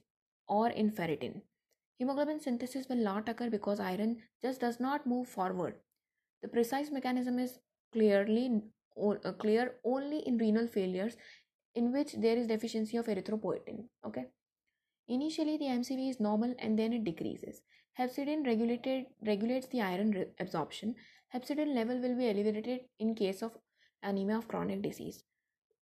or 0.48 0.70
in 0.70 0.90
ferritin. 0.90 1.42
Hemoglobin 1.98 2.40
synthesis 2.40 2.88
will 2.88 3.02
not 3.04 3.28
occur 3.28 3.50
because 3.50 3.80
iron 3.80 4.16
just 4.42 4.60
does 4.60 4.80
not 4.80 5.06
move 5.06 5.28
forward. 5.28 5.76
The 6.42 6.48
precise 6.48 6.90
mechanism 6.90 7.38
is 7.38 7.58
clearly 7.92 8.62
uh, 9.00 9.32
clear 9.32 9.74
only 9.84 10.18
in 10.20 10.38
renal 10.38 10.66
failures 10.66 11.16
in 11.74 11.92
which 11.92 12.12
there 12.14 12.36
is 12.36 12.46
deficiency 12.46 12.96
of 12.96 13.06
erythropoietin. 13.06 13.84
Okay. 14.06 14.26
Initially, 15.08 15.58
the 15.58 15.66
MCV 15.66 16.10
is 16.10 16.20
normal 16.20 16.54
and 16.58 16.78
then 16.78 16.92
it 16.92 17.04
decreases. 17.04 17.62
Hepcidin 17.98 18.46
regulated 18.46 19.06
regulates 19.24 19.66
the 19.68 19.80
iron 19.80 20.10
re- 20.12 20.26
absorption. 20.40 20.94
Hepcidin 21.34 21.74
level 21.74 21.98
will 22.00 22.16
be 22.16 22.28
elevated 22.28 22.80
in 22.98 23.14
case 23.14 23.42
of 23.42 23.52
anemia 24.04 24.36
of 24.38 24.46
chronic 24.48 24.82
disease. 24.82 25.24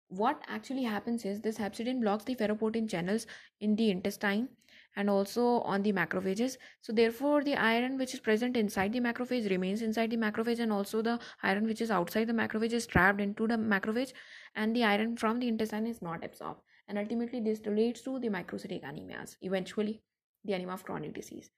What 0.08 0.42
actually 0.46 0.82
happens 0.82 1.24
is 1.24 1.40
this 1.40 1.58
hepcidin 1.58 2.00
blocks 2.00 2.24
the 2.24 2.34
ferroportin 2.34 2.88
channels 2.88 3.26
in 3.60 3.76
the 3.76 3.90
intestine 3.90 4.48
and 4.94 5.08
also 5.08 5.60
on 5.60 5.82
the 5.82 5.92
macrophages. 5.92 6.58
So 6.82 6.92
therefore, 6.92 7.42
the 7.42 7.56
iron 7.56 7.96
which 7.96 8.12
is 8.14 8.20
present 8.20 8.56
inside 8.56 8.92
the 8.92 9.00
macrophage 9.00 9.48
remains 9.48 9.80
inside 9.80 10.10
the 10.10 10.18
macrophage, 10.18 10.60
and 10.60 10.70
also 10.70 11.00
the 11.00 11.18
iron 11.42 11.64
which 11.64 11.80
is 11.80 11.90
outside 11.90 12.26
the 12.26 12.34
macrophage 12.34 12.72
is 12.72 12.86
trapped 12.86 13.22
into 13.22 13.46
the 13.46 13.56
macrophage, 13.56 14.12
and 14.54 14.76
the 14.76 14.84
iron 14.84 15.16
from 15.16 15.40
the 15.40 15.48
intestine 15.48 15.86
is 15.86 16.02
not 16.02 16.22
absorbed. 16.22 16.60
And 16.88 16.98
ultimately, 16.98 17.40
this 17.40 17.64
leads 17.64 18.02
to 18.02 18.18
the 18.18 18.28
microcytic 18.28 18.84
anemias. 18.84 19.36
Eventually, 19.40 20.02
the 20.44 20.52
anemia 20.52 20.74
of 20.74 20.84
chronic 20.84 21.14
disease. 21.14 21.50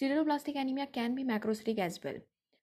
Sideroblastic 0.00 0.54
anemia 0.54 0.86
can 0.86 1.16
be 1.16 1.24
macrocytic 1.24 1.78
as 1.78 1.98
well 2.04 2.14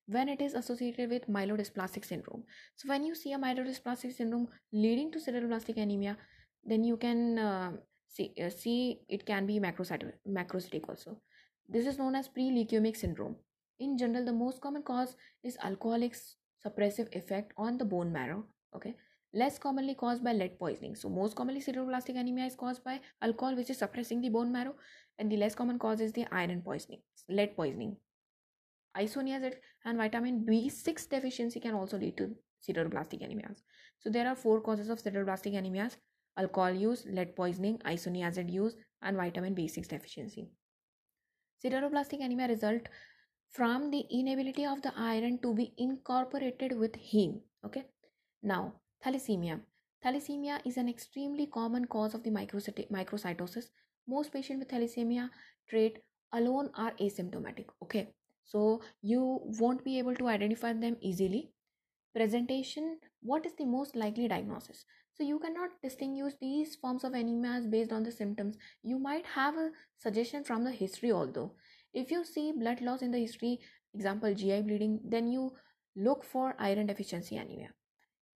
when 0.07 0.29
it 0.29 0.41
is 0.41 0.53
associated 0.53 1.09
with 1.09 1.27
myelodysplastic 1.27 2.05
syndrome. 2.05 2.43
So 2.75 2.87
when 2.89 3.03
you 3.05 3.15
see 3.15 3.33
a 3.33 3.37
myelodysplastic 3.37 4.13
syndrome 4.13 4.47
leading 4.71 5.11
to 5.11 5.19
sideroblastic 5.19 5.77
anemia, 5.77 6.17
then 6.63 6.83
you 6.83 6.97
can 6.97 7.39
uh, 7.39 7.71
see, 8.07 8.33
uh, 8.43 8.49
see 8.49 9.01
it 9.09 9.25
can 9.25 9.45
be 9.45 9.59
macrocytic, 9.59 10.13
macrocytic 10.27 10.87
also. 10.87 11.21
This 11.67 11.87
is 11.87 11.97
known 11.97 12.15
as 12.15 12.27
pre-leukemic 12.27 12.95
syndrome. 12.95 13.35
In 13.79 13.97
general, 13.97 14.25
the 14.25 14.33
most 14.33 14.61
common 14.61 14.83
cause 14.83 15.15
is 15.43 15.57
alcoholic 15.63 16.15
suppressive 16.65 17.13
effect 17.15 17.53
on 17.57 17.77
the 17.77 17.85
bone 17.85 18.11
marrow. 18.11 18.45
Okay, 18.75 18.95
less 19.33 19.57
commonly 19.57 19.95
caused 19.95 20.23
by 20.23 20.33
lead 20.33 20.59
poisoning. 20.59 20.95
So 20.95 21.09
most 21.09 21.35
commonly 21.35 21.61
sideroblastic 21.61 22.17
anemia 22.17 22.45
is 22.45 22.55
caused 22.55 22.83
by 22.83 22.99
alcohol, 23.21 23.55
which 23.55 23.69
is 23.69 23.79
suppressing 23.79 24.21
the 24.21 24.29
bone 24.29 24.51
marrow, 24.51 24.75
and 25.17 25.31
the 25.31 25.37
less 25.37 25.55
common 25.55 25.79
cause 25.79 25.99
is 25.99 26.13
the 26.13 26.25
iron 26.31 26.61
poisoning, 26.61 27.01
lead 27.29 27.55
poisoning. 27.55 27.97
Isoniazid 28.97 29.55
and 29.83 29.97
vitamin 29.97 30.45
B6 30.45 31.09
deficiency 31.09 31.59
can 31.59 31.73
also 31.73 31.97
lead 31.97 32.17
to 32.17 32.35
sideroblastic 32.67 33.21
anemias. 33.21 33.61
So 33.99 34.09
there 34.09 34.27
are 34.27 34.35
four 34.35 34.61
causes 34.61 34.89
of 34.89 35.01
sideroblastic 35.01 35.53
anemias: 35.53 35.97
alcohol 36.37 36.71
use, 36.71 37.05
lead 37.05 37.35
poisoning, 37.35 37.79
isoniazid 37.79 38.51
use, 38.51 38.75
and 39.01 39.17
vitamin 39.17 39.55
B6 39.55 39.87
deficiency. 39.87 40.49
Sideroblastic 41.63 42.23
anemia 42.23 42.47
result 42.47 42.87
from 43.49 43.91
the 43.91 44.03
inability 44.11 44.65
of 44.65 44.81
the 44.81 44.91
iron 44.97 45.39
to 45.41 45.53
be 45.53 45.73
incorporated 45.77 46.77
with 46.77 46.93
heme. 46.93 47.39
Okay. 47.65 47.85
Now, 48.43 48.73
thalassemia. 49.05 49.61
Thalassemia 50.03 50.59
is 50.65 50.77
an 50.77 50.89
extremely 50.89 51.47
common 51.47 51.85
cause 51.85 52.13
of 52.13 52.23
the 52.23 52.31
microcytosis. 52.31 53.69
Most 54.07 54.31
patients 54.31 54.59
with 54.59 54.69
thalassemia 54.69 55.29
trait 55.69 55.97
alone 56.33 56.69
are 56.75 56.93
asymptomatic. 56.99 57.65
Okay. 57.81 58.13
So 58.45 58.81
you 59.01 59.41
won't 59.59 59.83
be 59.83 59.97
able 59.99 60.15
to 60.15 60.27
identify 60.27 60.73
them 60.73 60.97
easily. 61.01 61.51
Presentation 62.15 62.99
What 63.21 63.45
is 63.45 63.55
the 63.57 63.65
most 63.65 63.95
likely 63.95 64.27
diagnosis? 64.27 64.85
So 65.17 65.23
you 65.23 65.39
cannot 65.39 65.69
distinguish 65.81 66.33
these 66.39 66.75
forms 66.75 67.03
of 67.03 67.13
anemias 67.13 67.69
based 67.69 67.91
on 67.91 68.03
the 68.03 68.11
symptoms. 68.11 68.57
You 68.83 68.99
might 68.99 69.25
have 69.25 69.55
a 69.55 69.71
suggestion 69.97 70.43
from 70.43 70.63
the 70.63 70.71
history, 70.71 71.11
although. 71.11 71.53
If 71.93 72.11
you 72.11 72.25
see 72.25 72.51
blood 72.51 72.81
loss 72.81 73.01
in 73.01 73.11
the 73.11 73.19
history, 73.19 73.59
example 73.93 74.33
GI 74.33 74.61
bleeding, 74.63 74.99
then 75.03 75.29
you 75.31 75.53
look 75.95 76.25
for 76.25 76.55
iron 76.59 76.87
deficiency 76.87 77.37
anemia. 77.37 77.69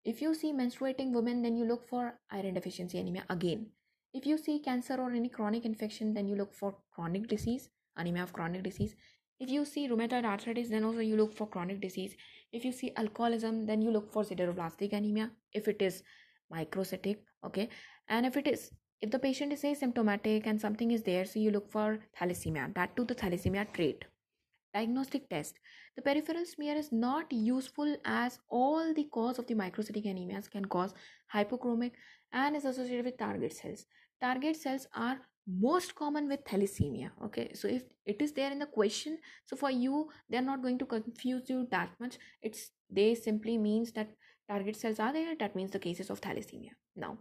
If 0.04 0.22
you 0.22 0.34
see 0.34 0.52
menstruating 0.52 1.12
women, 1.12 1.42
then 1.42 1.56
you 1.56 1.64
look 1.64 1.88
for 1.88 2.14
iron 2.30 2.54
deficiency 2.54 2.98
anemia 2.98 3.24
again. 3.28 3.66
If 4.14 4.24
you 4.24 4.38
see 4.38 4.60
cancer 4.60 4.94
or 4.94 5.10
any 5.10 5.28
chronic 5.28 5.64
infection, 5.64 6.14
then 6.14 6.28
you 6.28 6.36
look 6.36 6.54
for 6.54 6.76
chronic 6.92 7.28
disease, 7.28 7.68
anemia 7.96 8.22
of 8.22 8.32
chronic 8.32 8.62
disease. 8.62 8.94
If 9.40 9.50
you 9.50 9.64
see 9.64 9.88
rheumatoid 9.88 10.25
arthritis, 10.25 10.68
then 10.68 10.85
also 10.85 11.00
you 11.00 11.16
look 11.16 11.33
for 11.33 11.47
chronic 11.47 11.80
disease. 11.80 12.16
If 12.52 12.64
you 12.64 12.73
see 12.73 12.92
alcoholism, 12.97 13.66
then 13.66 13.83
you 13.83 13.90
look 13.90 14.12
for 14.12 14.25
sideroblastic 14.25 14.92
anemia. 14.92 15.30
If 15.52 15.68
it 15.68 15.80
is 15.80 16.02
microcytic 16.52 17.18
okay 17.45 17.68
and 18.09 18.26
if 18.26 18.37
it 18.37 18.47
is 18.47 18.71
if 19.00 19.11
the 19.11 19.18
patient 19.18 19.52
is 19.52 19.62
asymptomatic 19.62 20.47
and 20.47 20.61
something 20.61 20.90
is 20.90 21.02
there 21.02 21.25
so 21.25 21.38
you 21.38 21.50
look 21.50 21.71
for 21.71 21.99
thalassemia 22.18 22.73
that 22.75 22.97
to 22.97 23.04
the 23.04 23.14
thalassemia 23.14 23.66
trait 23.73 24.04
diagnostic 24.75 25.28
test 25.28 25.59
the 25.97 26.02
peripheral 26.02 26.45
smear 26.45 26.76
is 26.76 26.90
not 26.90 27.33
useful 27.33 27.97
as 28.04 28.38
all 28.49 28.92
the 28.95 29.04
cause 29.18 29.38
of 29.38 29.47
the 29.47 29.54
microcytic 29.54 30.07
anemias 30.12 30.50
can 30.50 30.64
cause 30.64 30.95
hypochromic 31.35 31.92
and 32.33 32.57
is 32.57 32.64
associated 32.64 33.04
with 33.04 33.18
target 33.18 33.52
cells 33.52 33.87
target 34.21 34.57
cells 34.57 34.87
are 34.95 35.18
most 35.48 35.94
common 35.94 36.28
with 36.28 36.44
thalassemia 36.44 37.10
okay? 37.24 37.50
So 37.54 37.68
if 37.68 37.84
it 38.04 38.20
is 38.20 38.32
there 38.32 38.52
in 38.52 38.58
the 38.58 38.66
question 38.66 39.18
so 39.46 39.56
for 39.56 39.70
you 39.70 40.10
they're 40.28 40.42
not 40.42 40.62
going 40.62 40.78
to 40.78 40.86
confuse 40.86 41.48
you 41.48 41.66
that 41.70 41.90
much. 41.98 42.18
It's 42.42 42.70
they 42.90 43.14
simply 43.14 43.56
means 43.56 43.92
that 43.92 44.10
target 44.48 44.76
cells 44.76 44.98
are 44.98 45.12
there 45.12 45.34
that 45.36 45.56
means 45.56 45.70
the 45.70 45.78
cases 45.78 46.10
of 46.10 46.20
thalassemia. 46.20 46.70
Now 46.96 47.18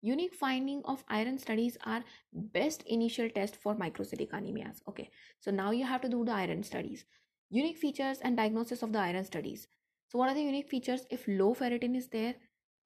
unique 0.00 0.34
finding 0.34 0.82
of 0.84 1.04
iron 1.08 1.38
studies 1.38 1.78
are 1.86 2.02
best 2.32 2.82
initial 2.86 3.28
test 3.30 3.56
for 3.56 3.74
microcytic 3.76 4.30
anemias 4.30 4.80
okay? 4.88 5.10
So 5.38 5.50
now 5.50 5.70
you 5.70 5.84
have 5.84 6.00
to 6.00 6.08
do 6.08 6.24
the 6.24 6.32
iron 6.32 6.62
studies. 6.64 7.04
Unique 7.50 7.78
features 7.78 8.18
and 8.22 8.36
diagnosis 8.36 8.82
of 8.82 8.92
the 8.92 8.98
iron 8.98 9.24
studies. 9.24 9.68
So 10.08 10.18
what 10.18 10.28
are 10.28 10.34
the 10.34 10.42
unique 10.42 10.68
features 10.68 11.06
if 11.10 11.24
low 11.28 11.54
ferritin 11.54 11.96
is 11.96 12.08
there 12.08 12.34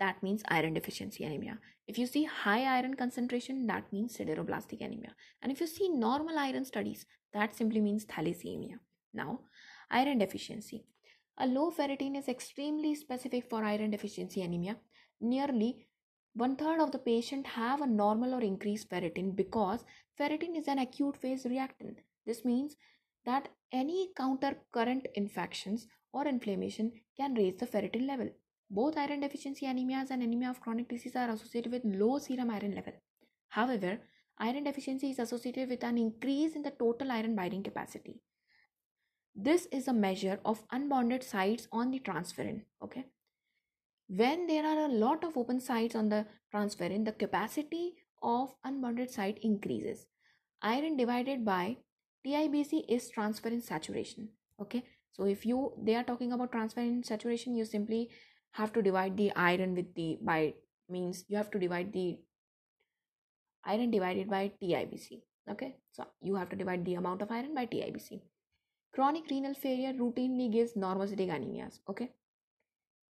that 0.00 0.22
means 0.22 0.42
iron 0.48 0.74
deficiency 0.74 1.24
anemia 1.24 1.58
if 1.86 1.98
you 1.98 2.06
see 2.06 2.24
high 2.24 2.64
iron 2.76 2.94
concentration 2.94 3.66
that 3.66 3.92
means 3.92 4.16
sideroblastic 4.16 4.84
anemia 4.84 5.14
and 5.42 5.52
if 5.52 5.60
you 5.60 5.66
see 5.66 5.88
normal 5.88 6.38
iron 6.38 6.64
studies 6.64 7.06
that 7.32 7.54
simply 7.54 7.80
means 7.80 8.04
thalassemia 8.06 8.78
now 9.14 9.40
iron 9.90 10.18
deficiency 10.18 10.84
a 11.38 11.46
low 11.46 11.70
ferritin 11.70 12.16
is 12.16 12.28
extremely 12.28 12.94
specific 12.94 13.50
for 13.50 13.62
iron 13.62 13.90
deficiency 13.90 14.40
anemia. 14.40 14.78
Nearly 15.20 15.86
one 16.32 16.56
third 16.56 16.80
of 16.80 16.92
the 16.92 16.98
patient 16.98 17.46
have 17.46 17.82
a 17.82 17.86
normal 17.86 18.34
or 18.34 18.40
increased 18.40 18.88
ferritin 18.88 19.36
because 19.36 19.84
ferritin 20.18 20.56
is 20.56 20.66
an 20.66 20.78
acute 20.78 21.14
phase 21.14 21.44
reactant. 21.44 21.98
This 22.24 22.42
means 22.46 22.76
that 23.26 23.48
any 23.70 24.12
counter 24.16 24.56
current 24.72 25.08
infections 25.14 25.86
or 26.10 26.26
inflammation 26.26 26.92
can 27.18 27.34
raise 27.34 27.56
the 27.56 27.66
ferritin 27.66 28.06
level. 28.06 28.30
Both 28.68 28.98
iron 28.98 29.20
deficiency 29.20 29.66
anemias 29.66 30.10
and 30.10 30.22
anemia 30.22 30.50
of 30.50 30.60
chronic 30.60 30.88
disease 30.88 31.14
are 31.14 31.30
associated 31.30 31.72
with 31.72 31.82
low 31.84 32.18
serum 32.18 32.50
iron 32.50 32.74
level. 32.74 32.94
However, 33.48 33.98
iron 34.38 34.64
deficiency 34.64 35.10
is 35.10 35.18
associated 35.18 35.68
with 35.68 35.84
an 35.84 35.98
increase 35.98 36.56
in 36.56 36.62
the 36.62 36.72
total 36.72 37.12
iron 37.12 37.36
binding 37.36 37.62
capacity. 37.62 38.20
This 39.34 39.66
is 39.70 39.86
a 39.86 39.92
measure 39.92 40.40
of 40.44 40.64
unbounded 40.72 41.22
sites 41.22 41.68
on 41.70 41.90
the 41.90 42.00
transferrin. 42.00 42.62
Okay. 42.82 43.04
When 44.08 44.46
there 44.46 44.64
are 44.64 44.86
a 44.86 44.92
lot 44.92 45.24
of 45.24 45.36
open 45.36 45.60
sites 45.60 45.94
on 45.94 46.08
the 46.08 46.26
transferrin, 46.52 47.04
the 47.04 47.12
capacity 47.12 47.94
of 48.22 48.54
unbounded 48.64 49.10
site 49.10 49.38
increases. 49.42 50.06
Iron 50.62 50.96
divided 50.96 51.44
by 51.44 51.76
TIBC 52.26 52.84
is 52.88 53.10
transferrin 53.16 53.62
saturation. 53.62 54.30
Okay. 54.60 54.84
So 55.12 55.24
if 55.24 55.46
you 55.46 55.72
they 55.82 55.94
are 55.94 56.02
talking 56.02 56.32
about 56.32 56.52
transferrin 56.52 57.04
saturation, 57.04 57.54
you 57.54 57.64
simply 57.64 58.10
have 58.56 58.72
to 58.72 58.82
divide 58.82 59.16
the 59.16 59.32
iron 59.34 59.74
with 59.74 59.94
the 59.94 60.18
by 60.22 60.54
means 60.88 61.24
you 61.28 61.36
have 61.36 61.50
to 61.50 61.58
divide 61.58 61.92
the 61.92 62.18
iron 63.64 63.90
divided 63.90 64.30
by 64.30 64.52
TIBC. 64.62 65.20
Okay. 65.50 65.76
So 65.92 66.06
you 66.20 66.36
have 66.36 66.48
to 66.50 66.56
divide 66.56 66.84
the 66.84 66.94
amount 66.94 67.22
of 67.22 67.30
iron 67.30 67.54
by 67.54 67.66
TIBC. 67.66 68.20
Chronic 68.94 69.24
renal 69.30 69.54
failure 69.54 69.92
routinely 69.92 70.50
gives 70.50 70.72
normocytic 70.72 71.30
anemias. 71.36 71.80
Okay. 71.88 72.10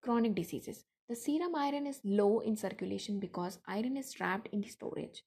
Chronic 0.03 0.35
diseases. 0.35 0.85
The 1.09 1.17
serum 1.17 1.55
iron 1.55 1.87
is 1.87 2.01
low 2.05 2.41
in 2.41 2.57
circulation 2.57 3.21
because 3.21 3.59
iron 3.69 3.99
is 3.99 4.13
trapped 4.13 4.49
in 4.53 4.63
the 4.63 4.69
storage. 4.69 5.23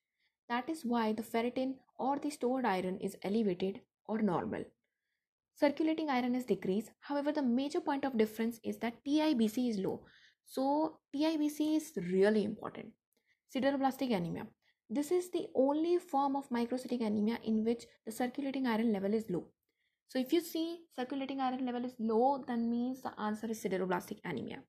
That 0.50 0.70
is 0.70 0.84
why 0.84 1.14
the 1.14 1.22
ferritin 1.22 1.76
or 2.00 2.18
the 2.18 2.32
stored 2.32 2.66
iron 2.66 2.98
is 2.98 3.18
elevated 3.24 3.82
or 4.08 4.22
normal. 4.22 4.64
Circulating 5.60 6.10
iron 6.10 6.36
is 6.36 6.46
decreased. 6.46 6.92
However, 7.00 7.32
the 7.32 7.42
major 7.42 7.82
point 7.82 8.06
of 8.06 8.18
difference 8.18 8.60
is 8.64 8.78
that 8.78 9.04
TIBC 9.04 9.70
is 9.72 9.80
low. 9.80 10.06
So, 10.46 11.00
TIBC 11.16 11.78
is 11.78 11.92
really 12.12 12.44
important. 12.44 12.94
Sideroblastic 13.54 14.16
anemia. 14.16 14.46
This 14.88 15.12
is 15.12 15.32
the 15.32 15.48
only 15.56 15.98
form 15.98 16.36
of 16.36 16.48
microcytic 16.50 17.02
anemia 17.02 17.40
in 17.44 17.66
which 17.66 17.86
the 18.06 18.12
circulating 18.12 18.68
iron 18.68 18.94
level 18.94 19.14
is 19.14 19.26
low. 19.30 19.48
So 20.10 20.20
if 20.20 20.32
you 20.32 20.40
see 20.42 20.82
circulating 20.96 21.42
iron 21.42 21.66
level 21.66 21.84
is 21.84 21.96
low, 22.00 22.44
then 22.48 22.70
means 22.70 23.02
the 23.02 23.20
answer 23.20 23.48
is 23.48 23.62
sideroblastic 23.62 24.20
anemia. 24.24 24.60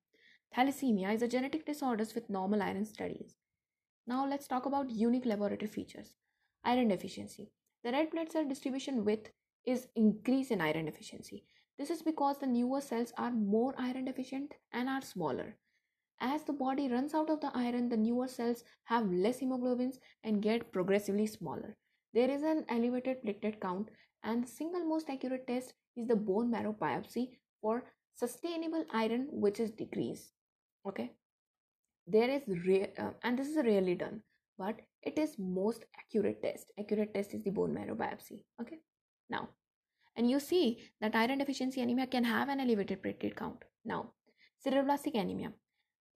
Thalassemia 0.57 1.15
is 1.15 1.23
a 1.23 1.29
genetic 1.29 1.67
disorder 1.67 2.05
with 2.15 2.31
normal 2.31 2.63
iron 2.63 2.85
studies. 2.85 3.35
Now 4.07 4.27
let's 4.27 4.49
talk 4.49 4.67
about 4.67 4.91
unique 4.91 5.27
laboratory 5.27 5.71
features. 5.71 6.15
Iron 6.65 6.89
deficiency. 6.89 7.53
The 7.85 7.93
red 7.93 8.11
blood 8.11 8.33
cell 8.33 8.49
distribution 8.49 9.05
width 9.05 9.31
is 9.67 9.89
increase 9.97 10.51
in 10.51 10.61
iron 10.61 10.87
deficiency. 10.87 11.45
This 11.79 11.91
is 11.91 12.03
because 12.03 12.39
the 12.39 12.47
newer 12.47 12.81
cells 12.81 13.13
are 13.17 13.31
more 13.31 13.75
iron 13.79 14.05
deficient 14.05 14.55
and 14.73 14.89
are 14.89 15.03
smaller. 15.03 15.57
As 16.21 16.43
the 16.43 16.53
body 16.53 16.89
runs 16.89 17.15
out 17.15 17.31
of 17.31 17.41
the 17.41 17.53
iron, 17.55 17.89
the 17.89 17.97
newer 17.97 18.27
cells 18.27 18.65
have 18.85 19.13
less 19.13 19.39
hemoglobins 19.39 19.99
and 20.25 20.43
get 20.43 20.73
progressively 20.73 21.27
smaller. 21.27 21.77
There 22.13 22.31
is 22.31 22.43
an 22.43 22.65
elevated 22.69 23.19
platelet 23.25 23.61
count, 23.61 23.91
and 24.25 24.43
the 24.43 24.49
single 24.49 24.85
most 24.85 25.09
accurate 25.09 25.47
test 25.47 25.75
is 25.97 26.09
the 26.09 26.17
bone 26.17 26.51
marrow 26.51 26.73
biopsy 26.73 27.39
for 27.61 27.85
stainable 28.21 28.85
iron, 28.93 29.29
which 29.31 29.61
is 29.61 29.71
decreased. 29.71 30.33
Okay, 30.89 31.13
there 32.07 32.31
is 32.31 32.43
rare, 32.67 32.89
uh, 32.99 33.11
and 33.23 33.39
this 33.39 33.49
is 33.49 33.57
rarely 33.57 33.95
done, 33.95 34.23
but 34.59 34.81
it 35.03 35.19
is 35.19 35.37
most 35.39 35.85
accurate 36.01 36.43
test. 36.43 36.73
Accurate 36.81 37.15
test 37.15 37.35
is 37.35 37.45
the 37.45 37.51
bone 37.51 37.73
marrow 37.73 37.95
biopsy. 37.95 38.43
Okay, 38.61 38.81
now, 39.31 39.49
and 40.17 40.31
you 40.31 40.41
see 40.41 40.79
that 41.01 41.15
iron 41.15 41.39
deficiency 41.39 41.81
anemia 41.81 42.07
can 42.07 42.25
have 42.25 42.49
an 42.49 42.61
elevated 42.61 43.03
platelet 43.03 43.37
count. 43.37 43.65
Now, 43.85 44.13
sideroblastic 44.65 45.15
anemia 45.15 45.53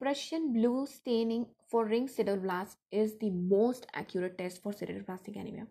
Prussian 0.02 0.52
blue 0.52 0.84
staining 0.84 1.46
for 1.70 1.84
ring 1.84 2.08
sideroblast 2.08 2.74
is 2.90 3.18
the 3.18 3.30
most 3.30 3.86
accurate 3.94 4.36
test 4.36 4.60
for 4.60 4.72
sideroblastic 4.72 5.40
anemia. 5.40 5.68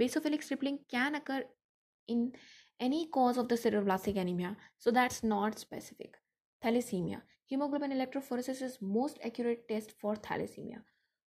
Basophilic 0.00 0.42
stippling 0.42 0.78
can 0.90 1.16
occur 1.16 1.44
in 2.06 2.32
any 2.80 3.08
cause 3.08 3.36
of 3.36 3.50
the 3.50 3.56
sideroblastic 3.56 4.16
anemia, 4.16 4.56
so 4.78 4.90
that's 4.90 5.22
not 5.22 5.58
specific. 5.58 6.14
Thalassemia. 6.64 7.20
Hemoglobin 7.44 7.92
electrophoresis 7.92 8.62
is 8.62 8.78
most 8.80 9.18
accurate 9.22 9.68
test 9.68 9.92
for 10.00 10.16
thalassemia. 10.16 10.78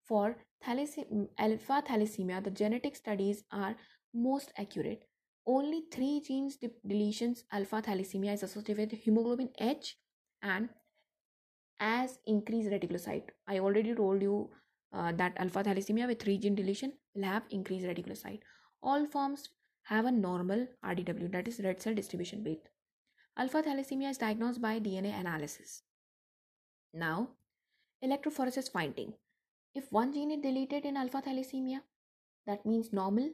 For 0.08 0.36
alpha 0.66 1.84
thalassemia, 1.88 2.44
the 2.44 2.50
genetic 2.50 2.96
studies 2.96 3.44
are 3.52 3.76
most 4.16 4.52
accurate. 4.58 5.04
Only 5.46 5.84
three 5.92 6.22
genes 6.22 6.58
de- 6.58 6.72
deletions 6.88 7.44
alpha 7.52 7.82
thalassemia 7.82 8.34
is 8.34 8.44
associated 8.44 8.92
with 8.92 9.02
hemoglobin 9.02 9.50
H 9.58 9.98
and 10.42 10.70
as 11.80 12.20
increased 12.26 12.70
reticulocyte. 12.70 13.30
I 13.48 13.60
already 13.60 13.96
told 13.96 14.22
you 14.22 14.50
uh, 14.94 15.12
that 15.14 15.34
alpha 15.38 15.64
thalassemia 15.64 16.08
with 16.08 16.22
3 16.22 16.38
gene 16.38 16.56
deletion 16.56 16.94
will 17.16 17.24
have 17.24 17.44
increased 17.50 17.86
reticulocyte. 17.86 18.40
All 18.84 19.06
forms 19.08 19.50
have 19.84 20.06
a 20.06 20.12
normal 20.12 20.68
RDW, 20.86 21.32
that 21.32 21.48
is 21.48 21.60
red 21.60 21.82
cell 21.82 21.96
distribution 21.96 22.44
width. 22.44 22.68
Alpha 23.38 23.64
thalassemia 23.64 24.10
is 24.10 24.18
diagnosed 24.18 24.62
by 24.62 24.80
DNA 24.80 25.20
analysis. 25.20 25.84
Now, 26.94 27.30
electrophoresis 28.04 28.72
finding. 28.72 29.14
If 29.74 29.92
one 29.92 30.14
gene 30.14 30.32
is 30.32 30.42
deleted 30.42 30.86
in 30.86 30.98
alpha 30.98 31.22
thalassemia, 31.22 31.80
that 32.46 32.66
means 32.66 32.92
normal 32.92 33.30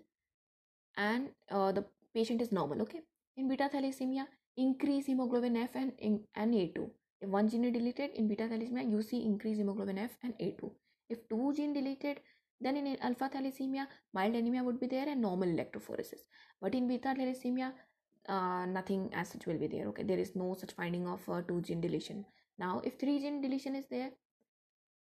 and 0.95 1.29
uh, 1.49 1.71
the 1.71 1.85
patient 2.19 2.45
is 2.47 2.51
normal, 2.61 2.81
okay? 2.85 3.01
In 3.37 3.47
beta 3.47 3.69
thalassemia, 3.73 4.25
increase 4.67 5.11
hemoglobin 5.11 5.57
F 5.65 5.75
and, 5.75 5.91
and 6.35 6.53
A2 6.61 6.89
if 7.19 7.29
one 7.29 7.49
gene 7.49 7.65
is 7.65 7.73
deleted 7.73 8.11
in 8.15 8.27
beta 8.27 8.43
thalassemia, 8.43 8.89
you 8.89 9.01
see 9.01 9.25
increased 9.25 9.59
hemoglobin 9.59 9.97
F 9.97 10.17
and 10.23 10.37
A2. 10.37 10.71
If 11.09 11.27
two 11.29 11.53
gene 11.55 11.73
deleted, 11.73 12.19
then 12.61 12.77
in 12.77 12.97
alpha 13.01 13.29
thalassemia, 13.29 13.87
mild 14.13 14.35
anemia 14.35 14.63
would 14.63 14.79
be 14.79 14.87
there 14.87 15.07
and 15.09 15.21
normal 15.21 15.49
electrophoresis. 15.49 16.21
But 16.61 16.75
in 16.75 16.87
beta 16.87 17.15
thalassemia, 17.17 17.73
uh, 18.29 18.65
nothing 18.65 19.09
as 19.13 19.29
such 19.29 19.47
will 19.47 19.57
be 19.57 19.67
there. 19.67 19.87
Okay, 19.87 20.03
there 20.03 20.19
is 20.19 20.35
no 20.35 20.55
such 20.59 20.73
finding 20.73 21.07
of 21.07 21.27
uh, 21.29 21.41
two 21.41 21.61
gene 21.61 21.81
deletion. 21.81 22.25
Now, 22.59 22.81
if 22.83 22.99
three 22.99 23.19
gene 23.19 23.41
deletion 23.41 23.75
is 23.75 23.85
there, 23.89 24.11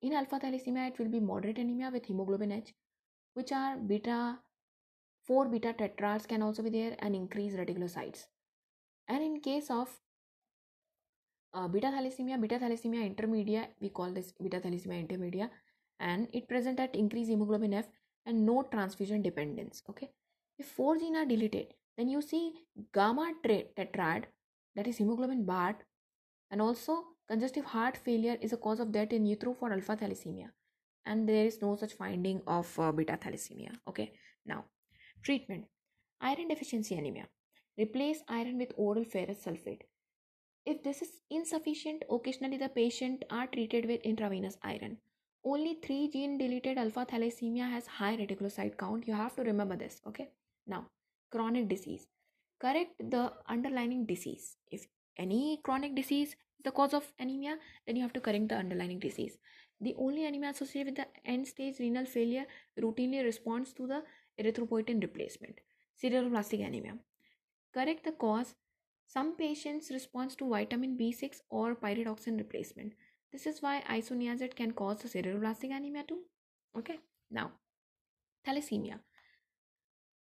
in 0.01 0.13
alpha 0.13 0.39
thalassemia, 0.39 0.89
it 0.89 0.99
will 0.99 1.09
be 1.09 1.19
moderate 1.19 1.59
anemia 1.59 1.91
with 1.93 2.05
hemoglobin 2.05 2.51
H, 2.51 2.73
which 3.35 3.51
are 3.51 3.77
beta 3.77 4.39
4 5.27 5.49
beta 5.49 5.73
tetrads 5.73 6.27
can 6.27 6.41
also 6.41 6.63
be 6.63 6.69
there 6.69 6.95
and 6.99 7.15
increased 7.15 7.57
reticulocytes. 7.57 8.25
And 9.07 9.23
in 9.23 9.39
case 9.39 9.69
of 9.69 9.89
uh, 11.53 11.67
beta 11.67 11.87
thalassemia, 11.87 12.39
beta 12.39 12.57
thalassemia 12.57 13.03
intermedia, 13.09 13.67
we 13.79 13.89
call 13.89 14.11
this 14.11 14.33
beta 14.41 14.59
thalassemia 14.59 15.05
intermedia, 15.05 15.49
and 15.99 16.27
it 16.33 16.47
present 16.47 16.79
at 16.79 16.95
increased 16.95 17.29
hemoglobin 17.29 17.73
F 17.73 17.87
and 18.25 18.45
no 18.45 18.63
transfusion 18.71 19.21
dependence. 19.21 19.83
Okay, 19.89 20.09
if 20.57 20.65
four 20.65 20.97
genes 20.97 21.17
are 21.17 21.25
deleted, 21.25 21.73
then 21.97 22.07
you 22.07 22.21
see 22.21 22.53
gamma 22.93 23.33
tetrad, 23.45 24.23
that 24.75 24.87
is 24.87 24.97
hemoglobin 24.97 25.45
BART, 25.45 25.83
and 26.49 26.61
also 26.61 27.03
congestive 27.27 27.65
heart 27.65 27.97
failure 27.97 28.37
is 28.41 28.53
a 28.53 28.57
cause 28.57 28.79
of 28.79 28.91
death 28.91 29.11
in 29.11 29.25
utero 29.25 29.53
for 29.53 29.71
alpha 29.71 29.95
thalassemia, 29.95 30.47
and 31.05 31.27
there 31.27 31.45
is 31.45 31.61
no 31.61 31.75
such 31.75 31.93
finding 31.93 32.41
of 32.47 32.79
uh, 32.79 32.91
beta 32.91 33.19
thalassemia. 33.21 33.71
Okay, 33.87 34.13
now 34.45 34.63
treatment 35.23 35.65
iron 36.21 36.47
deficiency 36.47 36.95
anemia. 36.95 37.27
Replace 37.77 38.21
iron 38.27 38.57
with 38.57 38.73
oral 38.75 39.03
ferrous 39.03 39.45
sulfate 39.45 39.83
if 40.65 40.83
this 40.83 41.01
is 41.01 41.09
insufficient, 41.31 42.03
occasionally 42.09 42.57
the 42.57 42.69
patient 42.69 43.25
are 43.31 43.47
treated 43.47 43.85
with 43.87 44.01
intravenous 44.01 44.57
iron. 44.61 44.97
Only 45.43 45.79
3 45.83 46.09
gene 46.09 46.37
deleted 46.37 46.77
alpha 46.77 47.05
thalassemia 47.05 47.67
has 47.67 47.87
high 47.87 48.15
reticulocyte 48.15 48.77
count. 48.77 49.07
You 49.07 49.15
have 49.15 49.35
to 49.37 49.43
remember 49.43 49.75
this, 49.75 50.01
okay? 50.07 50.29
Now, 50.67 50.85
chronic 51.31 51.67
disease. 51.67 52.05
Correct 52.59 52.91
the 52.99 53.33
underlying 53.49 54.05
disease. 54.05 54.57
If 54.69 54.85
any 55.17 55.59
chronic 55.63 55.95
disease 55.95 56.29
is 56.29 56.35
the 56.63 56.71
cause 56.71 56.93
of 56.93 57.11
anemia, 57.17 57.57
then 57.87 57.95
you 57.95 58.03
have 58.03 58.13
to 58.13 58.21
correct 58.21 58.49
the 58.49 58.55
underlying 58.57 58.99
disease. 58.99 59.39
The 59.79 59.95
only 59.97 60.25
anemia 60.27 60.51
associated 60.51 60.95
with 60.95 60.95
the 60.97 61.07
end 61.25 61.47
stage 61.47 61.79
renal 61.79 62.05
failure 62.05 62.45
routinely 62.79 63.23
responds 63.23 63.73
to 63.73 63.87
the 63.87 64.03
erythropoietin 64.39 65.01
replacement. 65.01 65.59
Sideroblastic 66.01 66.65
anemia. 66.65 66.97
Correct 67.73 68.03
the 68.03 68.11
cause 68.11 68.55
some 69.07 69.35
patients 69.35 69.91
respond 69.91 70.37
to 70.37 70.49
vitamin 70.49 70.97
B6 70.97 71.41
or 71.49 71.75
pyridoxine 71.75 72.37
replacement. 72.37 72.93
This 73.33 73.45
is 73.45 73.61
why 73.61 73.83
isoniazid 73.89 74.55
can 74.55 74.71
cause 74.71 75.03
a 75.03 75.07
sideroblastic 75.07 75.75
anemia 75.75 76.03
too. 76.07 76.19
Okay, 76.77 76.99
now 77.29 77.51
thalassemia. 78.47 78.99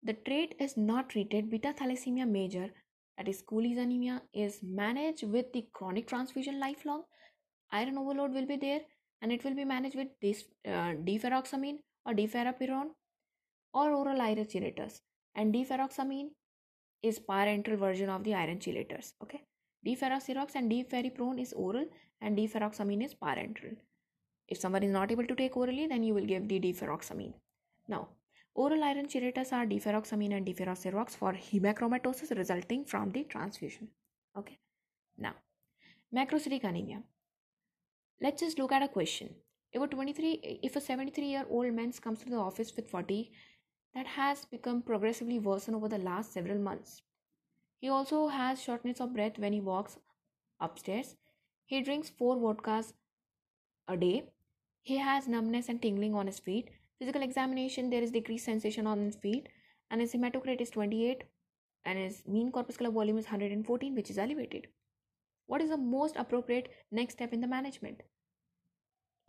The 0.03 0.13
trait 0.13 0.55
is 0.59 0.75
not 0.75 1.09
treated. 1.09 1.49
Beta 1.49 1.73
thalassemia 1.73 2.29
major, 2.29 2.69
that 3.17 3.29
is 3.29 3.41
Cooley's 3.41 3.77
anemia, 3.77 4.21
is 4.33 4.59
managed 4.61 5.23
with 5.23 5.53
the 5.53 5.65
chronic 5.73 6.07
transfusion 6.07 6.59
lifelong. 6.59 7.03
Iron 7.71 7.97
overload 7.97 8.33
will 8.33 8.45
be 8.45 8.57
there 8.57 8.81
and 9.21 9.31
it 9.31 9.43
will 9.45 9.55
be 9.55 9.65
managed 9.65 9.95
with 9.95 10.09
this 10.21 10.43
uh, 10.67 10.93
deferoxamine 11.09 11.77
or 12.05 12.13
deferiprone 12.13 12.89
or 13.75 13.91
oral 13.91 14.21
iron 14.21 14.45
chelators. 14.53 15.01
And 15.35 15.53
deferoxamine 15.53 16.29
is 17.03 17.19
parenteral 17.19 17.77
version 17.77 18.09
of 18.09 18.23
the 18.23 18.33
iron 18.33 18.59
chelators. 18.59 19.13
Okay. 19.21 19.41
Deferasirox 19.85 20.55
and 20.55 20.71
deferiprone 20.71 21.39
is 21.39 21.53
oral 21.53 21.85
and 22.21 22.37
deferoxamine 22.37 23.05
is 23.05 23.13
parenteral. 23.13 23.75
If 24.47 24.57
someone 24.59 24.83
is 24.83 24.91
not 24.91 25.11
able 25.11 25.27
to 25.27 25.35
take 25.35 25.57
orally, 25.57 25.87
then 25.87 26.03
you 26.03 26.13
will 26.13 26.25
give 26.25 26.47
the 26.47 26.59
deferoxamine. 26.59 27.33
Now, 27.87 28.07
oral 28.55 28.83
iron 28.83 29.07
chelators 29.07 29.51
are 29.51 29.65
deferoxamine 29.65 30.37
and 30.37 30.45
deferasirox 30.47 31.11
for 31.11 31.33
hemochromatosis 31.33 32.35
resulting 32.37 32.85
from 32.85 33.11
the 33.11 33.23
transfusion. 33.23 33.89
Okay. 34.37 34.57
Now, 35.17 35.33
macrocytic 36.15 36.63
anemia. 36.63 37.03
Let's 38.21 38.41
just 38.41 38.57
look 38.57 38.71
at 38.71 38.83
a 38.83 38.87
question. 38.87 39.35
If 39.73 39.81
a 39.81 39.87
23, 39.87 40.59
if 40.63 40.75
a 40.77 40.81
73 40.81 41.25
year 41.25 41.45
old 41.49 41.73
man 41.73 41.91
comes 41.91 42.19
to 42.19 42.29
the 42.29 42.37
office 42.37 42.73
with 42.75 42.89
fatigue 42.89 43.31
that 43.95 44.07
has 44.07 44.45
become 44.45 44.81
progressively 44.81 45.39
worsened 45.39 45.75
over 45.75 45.87
the 45.87 45.97
last 45.97 46.33
several 46.33 46.57
months. 46.59 47.01
He 47.79 47.87
also 47.87 48.27
has 48.27 48.61
shortness 48.61 48.99
of 48.99 49.13
breath 49.13 49.39
when 49.39 49.53
he 49.53 49.61
walks 49.61 49.97
upstairs. 50.59 51.15
He 51.65 51.81
drinks 51.81 52.09
four 52.09 52.35
vodkas 52.35 52.93
a 53.87 53.95
day. 53.95 54.25
He 54.81 54.97
has 54.97 55.27
numbness 55.27 55.69
and 55.69 55.81
tingling 55.81 56.13
on 56.13 56.27
his 56.27 56.39
feet. 56.39 56.69
Physical 56.99 57.21
examination, 57.21 57.89
there 57.89 58.03
is 58.03 58.11
decreased 58.11 58.45
sensation 58.45 58.85
on 58.85 58.99
his 58.99 59.15
feet, 59.15 59.47
and 59.89 60.01
his 60.01 60.13
hematocrit 60.13 60.61
is 60.61 60.69
28, 60.69 61.23
and 61.85 61.99
his 61.99 62.23
mean 62.27 62.51
corpuscular 62.51 62.91
volume 62.91 63.17
is 63.17 63.25
114, 63.25 63.95
which 63.95 64.09
is 64.09 64.17
elevated. 64.17 64.67
What 65.47 65.61
is 65.61 65.69
the 65.69 65.77
most 65.77 66.15
appropriate 66.15 66.69
next 66.91 67.13
step 67.13 67.33
in 67.33 67.41
the 67.41 67.47
management? 67.47 68.01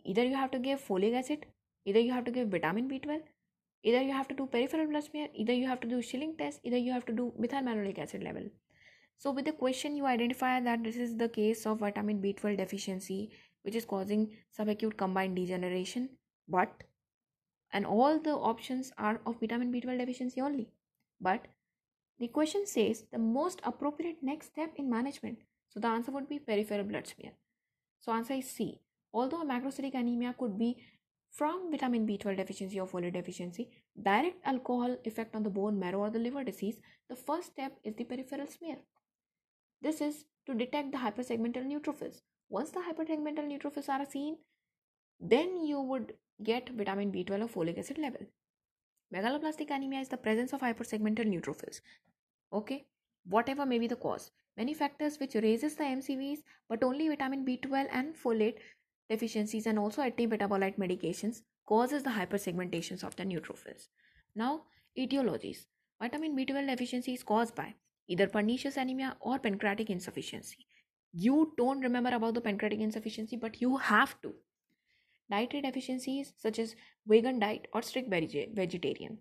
Either 0.03 0.23
you 0.23 0.35
have 0.35 0.51
to 0.51 0.59
give 0.59 0.81
folic 0.81 1.13
acid, 1.13 1.45
either 1.85 1.99
you 1.99 2.11
have 2.11 2.25
to 2.25 2.31
give 2.31 2.49
vitamin 2.49 2.89
B12, 2.89 3.21
either 3.87 4.01
you 4.05 4.13
have 4.19 4.27
to 4.29 4.37
do 4.39 4.45
peripheral 4.53 4.87
blood 4.93 5.05
smear 5.07 5.27
either 5.43 5.53
you 5.57 5.67
have 5.71 5.83
to 5.83 5.89
do 5.91 6.01
Schilling 6.07 6.33
test 6.39 6.59
either 6.69 6.79
you 6.85 6.93
have 6.93 7.05
to 7.09 7.13
do 7.19 7.27
methyl 7.43 7.67
malonic 7.67 7.99
acid 8.05 8.23
level. 8.29 8.49
So 9.17 9.31
with 9.31 9.45
the 9.45 9.53
question 9.63 9.95
you 9.95 10.05
identify 10.05 10.59
that 10.69 10.83
this 10.83 10.97
is 11.05 11.15
the 11.17 11.29
case 11.37 11.65
of 11.65 11.79
vitamin 11.85 12.21
b12 12.21 12.57
deficiency 12.63 13.19
which 13.63 13.75
is 13.81 13.85
causing 13.93 14.27
subacute 14.57 14.97
combined 15.03 15.35
degeneration 15.41 16.09
but 16.57 16.83
and 17.71 17.85
all 17.85 18.19
the 18.19 18.35
options 18.51 18.91
are 18.97 19.19
of 19.25 19.39
vitamin 19.39 19.71
b12 19.71 19.99
deficiency 19.99 20.41
only. 20.41 20.69
But 21.19 21.47
the 22.19 22.27
question 22.27 22.65
says 22.65 23.03
the 23.11 23.19
most 23.19 23.61
appropriate 23.63 24.17
next 24.21 24.47
step 24.47 24.73
in 24.77 24.89
management. 24.89 25.39
So 25.69 25.79
the 25.79 25.87
answer 25.87 26.11
would 26.11 26.29
be 26.29 26.39
peripheral 26.39 26.83
blood 26.83 27.07
smear. 27.07 27.33
So 27.99 28.11
answer 28.11 28.33
is 28.33 28.49
C. 28.49 28.79
Although 29.13 29.41
a 29.41 29.45
macrocytic 29.45 29.95
anemia 29.95 30.33
could 30.37 30.57
be 30.57 30.77
from 31.31 31.71
vitamin 31.71 32.07
B12 32.07 32.37
deficiency 32.37 32.79
or 32.79 32.87
folate 32.87 33.13
deficiency, 33.13 33.69
direct 34.01 34.37
alcohol 34.45 34.97
effect 35.05 35.35
on 35.35 35.43
the 35.43 35.49
bone 35.49 35.79
marrow 35.79 35.99
or 35.99 36.09
the 36.09 36.19
liver 36.19 36.43
disease, 36.43 36.77
the 37.09 37.15
first 37.15 37.47
step 37.47 37.73
is 37.83 37.95
the 37.95 38.03
peripheral 38.03 38.47
smear. 38.47 38.77
This 39.81 40.01
is 40.01 40.25
to 40.45 40.53
detect 40.53 40.91
the 40.91 40.97
hypersegmental 40.97 41.65
neutrophils. 41.65 42.21
Once 42.49 42.71
the 42.71 42.79
hypersegmental 42.79 43.45
neutrophils 43.45 43.89
are 43.89 44.05
seen, 44.05 44.37
then 45.19 45.65
you 45.65 45.81
would 45.81 46.13
get 46.43 46.69
vitamin 46.69 47.11
B12 47.11 47.41
or 47.41 47.47
folic 47.47 47.77
acid 47.77 47.97
level. 47.97 48.21
Megaloblastic 49.13 49.69
anemia 49.69 50.01
is 50.01 50.09
the 50.09 50.17
presence 50.17 50.53
of 50.53 50.61
hypersegmental 50.61 51.25
neutrophils. 51.25 51.81
Okay, 52.51 52.85
whatever 53.25 53.65
may 53.65 53.79
be 53.79 53.87
the 53.87 53.95
cause. 53.95 54.31
Many 54.57 54.73
factors 54.73 55.19
which 55.19 55.35
raises 55.35 55.75
the 55.75 55.83
MCVs, 55.83 56.39
but 56.67 56.83
only 56.83 57.07
vitamin 57.09 57.45
B12 57.45 57.87
and 57.91 58.15
folate 58.15 58.55
deficiencies 59.09 59.65
and 59.65 59.79
also 59.79 60.01
anti-metabolite 60.01 60.77
medications 60.77 61.41
causes 61.65 62.03
the 62.03 62.09
hypersegmentations 62.09 63.03
of 63.03 63.15
the 63.15 63.23
neutrophils. 63.23 63.87
Now, 64.35 64.63
etiologies. 64.97 65.65
Vitamin 65.99 66.35
B12 66.35 66.67
deficiency 66.67 67.13
is 67.13 67.23
caused 67.23 67.55
by 67.55 67.75
either 68.07 68.27
pernicious 68.27 68.77
anemia 68.77 69.17
or 69.19 69.39
pancreatic 69.39 69.89
insufficiency. 69.89 70.65
You 71.13 71.53
don't 71.57 71.81
remember 71.81 72.13
about 72.13 72.35
the 72.35 72.41
pancreatic 72.41 72.79
insufficiency, 72.79 73.35
but 73.35 73.61
you 73.61 73.77
have 73.77 74.21
to. 74.21 74.33
Dietary 75.29 75.61
deficiencies 75.61 76.33
such 76.37 76.59
as 76.59 76.75
vegan 77.05 77.39
diet 77.39 77.67
or 77.73 77.81
strict 77.81 78.09
vegetarian. 78.09 79.17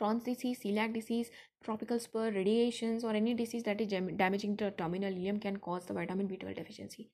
Crohn's 0.00 0.24
disease, 0.24 0.60
celiac 0.64 0.94
disease, 0.94 1.30
tropical 1.62 1.98
sprue, 1.98 2.34
radiations, 2.34 3.04
or 3.04 3.10
any 3.10 3.34
disease 3.34 3.62
that 3.64 3.80
is 3.80 3.88
damaging 3.88 4.56
the 4.56 4.70
terminal 4.72 5.12
ileum 5.12 5.40
can 5.40 5.58
cause 5.58 5.84
the 5.84 5.92
vitamin 5.92 6.26
B12 6.26 6.56
deficiency. 6.56 7.10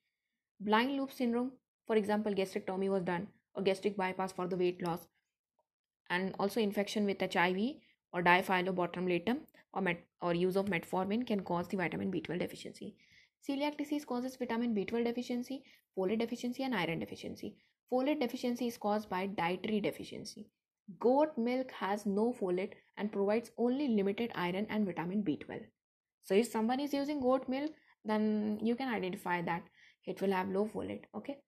Blind 0.60 0.96
loop 0.96 1.12
syndrome, 1.12 1.52
for 1.88 1.96
example, 1.96 2.32
gastrectomy 2.32 2.88
was 2.90 3.02
done 3.02 3.28
or 3.54 3.62
gastric 3.62 3.96
bypass 3.96 4.30
for 4.30 4.46
the 4.46 4.56
weight 4.56 4.82
loss, 4.86 5.08
and 6.10 6.34
also 6.38 6.60
infection 6.60 7.06
with 7.06 7.20
HIV 7.20 7.76
or 8.12 8.22
Diphyllobothrium 8.22 9.38
or, 9.72 9.80
met- 9.80 10.04
or 10.20 10.34
use 10.34 10.56
of 10.56 10.66
metformin 10.66 11.26
can 11.26 11.40
cause 11.40 11.66
the 11.66 11.78
vitamin 11.78 12.12
B12 12.12 12.40
deficiency. 12.40 12.94
Celiac 13.48 13.78
disease 13.78 14.04
causes 14.04 14.36
vitamin 14.36 14.74
B12 14.74 15.04
deficiency, 15.04 15.62
folate 15.96 16.18
deficiency, 16.18 16.62
and 16.62 16.74
iron 16.74 16.98
deficiency. 16.98 17.56
Folate 17.90 18.20
deficiency 18.20 18.66
is 18.66 18.76
caused 18.76 19.08
by 19.08 19.26
dietary 19.26 19.80
deficiency. 19.80 20.50
Goat 21.00 21.38
milk 21.38 21.72
has 21.72 22.04
no 22.04 22.34
folate 22.38 22.74
and 22.98 23.10
provides 23.10 23.50
only 23.56 23.88
limited 23.88 24.30
iron 24.34 24.66
and 24.68 24.84
vitamin 24.84 25.22
B12. 25.22 25.62
So, 26.24 26.34
if 26.34 26.50
someone 26.50 26.80
is 26.80 26.92
using 26.92 27.20
goat 27.20 27.48
milk, 27.48 27.70
then 28.04 28.58
you 28.62 28.74
can 28.74 28.92
identify 28.92 29.40
that 29.42 29.62
it 30.04 30.20
will 30.20 30.32
have 30.32 30.48
low 30.50 30.66
folate, 30.66 31.04
okay, 31.14 31.38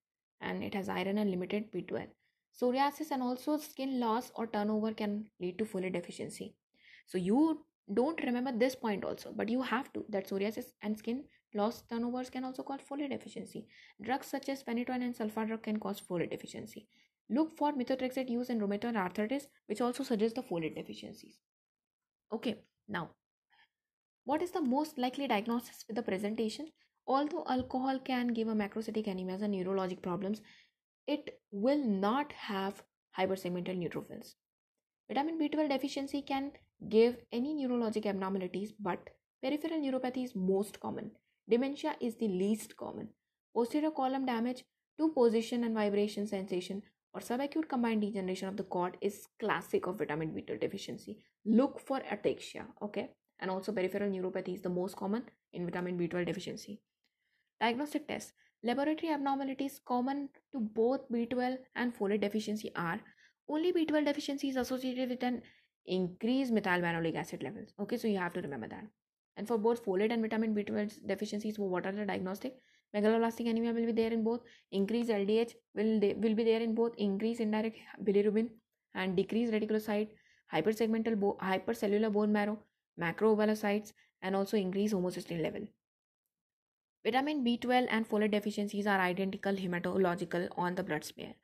and 0.40 0.62
it 0.62 0.74
has 0.74 0.88
iron 0.88 1.18
and 1.18 1.30
limited 1.30 1.72
B12. 1.72 2.06
Psoriasis 2.60 3.10
and 3.10 3.22
also 3.22 3.56
skin 3.56 4.00
loss 4.00 4.32
or 4.34 4.46
turnover 4.46 4.92
can 4.92 5.26
lead 5.40 5.58
to 5.58 5.64
folate 5.64 5.92
deficiency. 5.92 6.54
So, 7.06 7.18
you 7.18 7.64
don't 7.92 8.22
remember 8.22 8.52
this 8.52 8.74
point 8.74 9.04
also, 9.04 9.32
but 9.34 9.48
you 9.48 9.62
have 9.62 9.92
to 9.92 10.04
that 10.08 10.28
psoriasis 10.28 10.66
and 10.82 10.96
skin 10.96 11.24
loss 11.54 11.82
turnovers 11.90 12.30
can 12.30 12.44
also 12.44 12.62
cause 12.62 12.80
folate 12.88 13.10
deficiency. 13.10 13.66
Drugs 14.00 14.26
such 14.26 14.48
as 14.48 14.62
phenytoin 14.62 15.02
and 15.02 15.14
sulfa 15.16 15.46
drug 15.46 15.62
can 15.62 15.78
cause 15.78 16.00
folate 16.00 16.30
deficiency. 16.30 16.86
Look 17.28 17.56
for 17.56 17.72
methotrexate 17.72 18.28
use 18.28 18.50
in 18.50 18.60
rheumatoid 18.60 18.96
arthritis, 18.96 19.46
which 19.66 19.80
also 19.80 20.02
suggests 20.02 20.34
the 20.34 20.42
folate 20.42 20.76
deficiencies. 20.76 21.38
Okay, 22.32 22.62
now, 22.88 23.10
what 24.24 24.42
is 24.42 24.50
the 24.50 24.60
most 24.60 24.98
likely 24.98 25.26
diagnosis 25.26 25.84
with 25.86 25.96
the 25.96 26.02
presentation? 26.02 26.68
Although 27.06 27.44
alcohol 27.48 27.98
can 27.98 28.28
give 28.28 28.48
a 28.48 28.54
macrocytic 28.54 29.06
anemia 29.06 29.38
and 29.40 29.54
neurologic 29.54 30.02
problems, 30.02 30.40
it 31.06 31.40
will 31.50 31.84
not 31.84 32.32
have 32.32 32.82
hypersegmental 33.18 33.76
neutrophils. 33.76 34.34
Vitamin 35.08 35.38
B12 35.38 35.68
deficiency 35.68 36.22
can 36.22 36.52
give 36.88 37.16
any 37.32 37.54
neurologic 37.54 38.06
abnormalities, 38.06 38.72
but 38.78 39.10
peripheral 39.42 39.80
neuropathy 39.80 40.24
is 40.24 40.36
most 40.36 40.78
common. 40.78 41.10
Dementia 41.48 41.96
is 42.00 42.16
the 42.16 42.28
least 42.28 42.76
common. 42.76 43.08
Posterior 43.54 43.90
column 43.90 44.24
damage 44.24 44.64
to 44.98 45.08
position 45.08 45.64
and 45.64 45.74
vibration 45.74 46.26
sensation 46.26 46.82
or 47.12 47.20
subacute 47.20 47.68
combined 47.68 48.02
degeneration 48.02 48.48
of 48.48 48.56
the 48.56 48.62
cord 48.62 48.96
is 49.00 49.26
classic 49.40 49.86
of 49.86 49.98
vitamin 49.98 50.30
B12 50.30 50.60
deficiency. 50.60 51.18
Look 51.44 51.80
for 51.80 52.00
ataxia, 52.00 52.66
okay? 52.80 53.10
And 53.40 53.50
also 53.50 53.72
peripheral 53.72 54.10
neuropathy 54.10 54.54
is 54.54 54.60
the 54.60 54.68
most 54.68 54.94
common 54.94 55.24
in 55.52 55.64
vitamin 55.64 55.98
B12 55.98 56.26
deficiency. 56.26 56.80
Diagnostic 57.60 58.06
tests. 58.08 58.32
Laboratory 58.62 59.12
abnormalities 59.12 59.80
common 59.86 60.28
to 60.52 60.60
both 60.60 61.10
B12 61.10 61.58
and 61.74 61.96
folate 61.96 62.20
deficiency 62.20 62.70
are 62.76 63.00
only 63.48 63.72
B12 63.72 64.04
deficiency 64.04 64.48
is 64.50 64.56
associated 64.56 65.08
with 65.08 65.22
an 65.22 65.42
increased 65.86 66.52
methylmalonic 66.52 67.14
acid 67.14 67.42
levels. 67.42 67.72
Okay, 67.80 67.96
so 67.96 68.08
you 68.08 68.18
have 68.18 68.34
to 68.34 68.42
remember 68.42 68.68
that. 68.68 68.84
And 69.36 69.48
for 69.48 69.56
both 69.56 69.84
folate 69.84 70.12
and 70.12 70.20
vitamin 70.22 70.54
B12 70.54 71.06
deficiencies, 71.06 71.58
what 71.58 71.86
are 71.86 71.92
the 71.92 72.04
diagnostic? 72.04 72.56
Megaloblastic 72.94 73.48
anemia 73.48 73.72
will 73.72 73.86
be 73.86 73.92
there 73.92 74.12
in 74.12 74.22
both. 74.22 74.40
Increased 74.72 75.10
LDH 75.10 75.54
will, 75.74 76.00
will 76.18 76.34
be 76.34 76.44
there 76.44 76.60
in 76.60 76.74
both. 76.74 76.94
Increased 76.98 77.40
indirect 77.40 77.78
bilirubin 78.04 78.50
and 78.94 79.16
decreased 79.16 79.52
reticulocyte, 79.52 80.08
hypersegmental 80.52 81.18
bo- 81.18 81.38
hypercellular 81.40 82.12
bone 82.12 82.32
marrow, 82.32 82.58
macro-ovalocytes, 82.98 83.92
and 84.22 84.36
also 84.36 84.56
increased 84.56 84.94
homocysteine 84.94 85.42
level. 85.42 85.66
Vitamin 87.04 87.42
B12 87.44 87.86
and 87.88 88.08
folate 88.08 88.32
deficiencies 88.32 88.86
are 88.86 89.00
identical 89.00 89.54
hematological 89.54 90.48
on 90.56 90.74
the 90.74 90.82
blood 90.82 91.04
smear. 91.04 91.34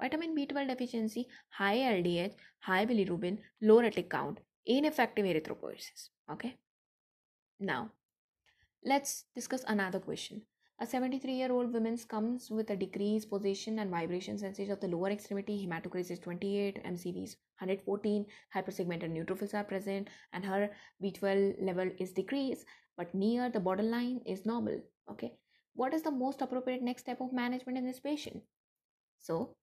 Vitamin 0.00 0.34
B12 0.34 0.68
deficiency, 0.68 1.28
high 1.50 1.76
LDH, 1.76 2.34
high 2.60 2.86
bilirubin, 2.86 3.38
low 3.60 3.82
retic 3.82 4.08
count, 4.08 4.40
ineffective 4.66 5.26
erythropoiesis. 5.26 6.08
Okay. 6.30 6.56
Now, 7.60 7.90
let's 8.84 9.24
discuss 9.34 9.64
another 9.68 10.00
question. 10.00 10.42
A 10.80 10.86
73 10.86 11.32
year 11.32 11.52
old 11.52 11.72
woman 11.72 11.96
comes 12.08 12.50
with 12.50 12.70
a 12.70 12.76
decreased 12.76 13.30
position 13.30 13.78
and 13.78 13.90
vibration 13.90 14.38
sensation 14.38 14.72
of 14.72 14.80
the 14.80 14.88
lower 14.88 15.10
extremity. 15.10 15.64
Hematocrit 15.64 16.10
is 16.10 16.18
28, 16.18 16.82
MCV 16.84 17.22
is 17.22 17.36
114, 17.60 18.26
hypersegmented 18.52 19.12
neutrophils 19.12 19.54
are 19.54 19.62
present, 19.62 20.08
and 20.32 20.44
her 20.44 20.70
B12 21.00 21.62
level 21.62 21.88
is 22.00 22.12
decreased, 22.12 22.64
but 23.02 23.14
near 23.14 23.50
the 23.50 23.60
borderline 23.68 24.20
is 24.24 24.46
normal. 24.46 24.80
Okay, 25.10 25.32
what 25.74 25.94
is 25.94 26.02
the 26.02 26.10
most 26.10 26.40
appropriate 26.40 26.82
next 26.82 27.02
step 27.02 27.20
of 27.20 27.32
management 27.32 27.76
in 27.78 27.84
this 27.84 27.98
patient? 27.98 28.42
So, 29.18 29.56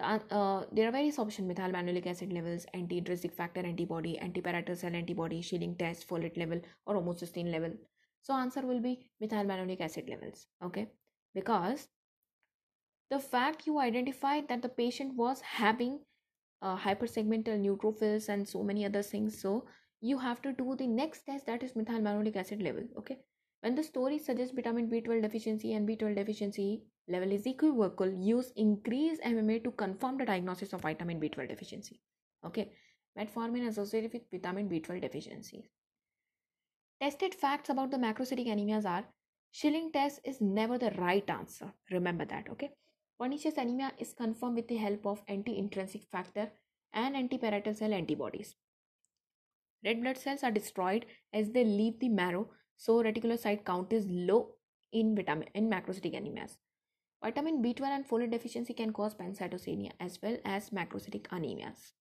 uh, 0.00 0.18
uh, 0.30 0.64
there 0.70 0.88
are 0.88 0.92
various 0.92 1.18
options 1.18 1.52
methylmalonic 1.52 2.06
acid 2.06 2.32
levels, 2.32 2.66
anti 2.72 2.98
intrinsic 2.98 3.34
factor 3.34 3.66
antibody, 3.66 4.16
anti-parietal 4.18 4.76
cell 4.76 4.94
antibody, 4.94 5.42
Schilling 5.42 5.74
test, 5.76 6.08
folate 6.08 6.36
level, 6.36 6.60
or 6.86 6.94
homocysteine 7.00 7.50
level. 7.50 7.72
So 8.22 8.34
answer 8.34 8.62
will 8.62 8.80
be 8.80 9.10
methylmalonic 9.22 9.80
acid 9.80 10.08
levels. 10.08 10.46
Okay, 10.64 10.86
because 11.34 11.88
the 13.10 13.18
fact 13.18 13.66
you 13.66 13.80
identified 13.80 14.48
that 14.48 14.62
the 14.62 14.68
patient 14.68 15.16
was 15.16 15.40
having 15.40 16.00
uh, 16.62 16.76
hypersegmental 16.76 17.58
neutrophils 17.66 18.28
and 18.28 18.48
so 18.48 18.62
many 18.62 18.84
other 18.84 19.02
things, 19.02 19.40
so 19.40 19.64
you 20.00 20.18
have 20.18 20.42
to 20.42 20.52
do 20.52 20.76
the 20.76 20.86
next 20.86 21.26
test 21.26 21.46
that 21.46 21.62
is 21.62 21.72
methylmalonic 21.72 22.36
acid 22.36 22.62
level. 22.62 22.84
Okay, 22.98 23.18
when 23.60 23.74
the 23.74 23.82
story 23.82 24.18
suggests 24.18 24.54
vitamin 24.54 24.88
B12 24.88 25.22
deficiency 25.22 25.74
and 25.74 25.88
B12 25.88 26.16
deficiency 26.16 26.82
level 27.08 27.32
is 27.32 27.46
equivocal, 27.46 28.12
use 28.12 28.52
increased 28.56 29.22
MMA 29.22 29.64
to 29.64 29.70
confirm 29.72 30.18
the 30.18 30.26
diagnosis 30.26 30.72
of 30.72 30.82
vitamin 30.82 31.20
B12 31.20 31.48
deficiency. 31.48 32.00
Okay, 32.44 32.72
metformin 33.18 33.66
associated 33.66 34.12
with 34.12 34.30
vitamin 34.30 34.68
B12 34.68 35.00
deficiency. 35.02 35.68
Tested 37.00 37.34
facts 37.34 37.68
about 37.70 37.90
the 37.90 37.96
macrocytic 37.96 38.46
anemias 38.46 38.84
are 38.84 39.04
Schilling 39.50 39.90
test 39.90 40.20
is 40.24 40.40
never 40.40 40.78
the 40.78 40.90
right 40.92 41.28
answer. 41.30 41.72
Remember 41.90 42.24
that, 42.26 42.48
okay? 42.50 42.70
Pernicious 43.18 43.56
anemia 43.56 43.92
is 43.98 44.12
confirmed 44.12 44.56
with 44.56 44.68
the 44.68 44.76
help 44.76 45.06
of 45.06 45.22
anti-intrinsic 45.26 46.04
factor 46.04 46.52
and 46.92 47.16
anti-parietal 47.16 47.74
cell 47.74 47.92
antibodies. 47.92 48.54
Red 49.84 50.00
blood 50.02 50.18
cells 50.18 50.42
are 50.42 50.50
destroyed 50.50 51.06
as 51.32 51.50
they 51.50 51.64
leave 51.64 51.98
the 52.00 52.08
marrow, 52.08 52.50
so 52.76 53.02
reticulocyte 53.02 53.64
count 53.64 53.92
is 53.92 54.06
low 54.08 54.54
in 54.92 55.14
vitamin 55.14 55.48
in 55.54 55.68
macrocytic 55.70 56.14
anemias. 56.14 56.56
Vitamin 57.22 57.62
B12 57.62 57.82
and 57.82 58.08
folate 58.08 58.30
deficiency 58.30 58.72
can 58.74 58.92
cause 58.92 59.14
pancytopenia 59.14 59.90
as 60.00 60.18
well 60.22 60.36
as 60.44 60.70
macrocytic 60.70 61.26
anemias. 61.28 61.92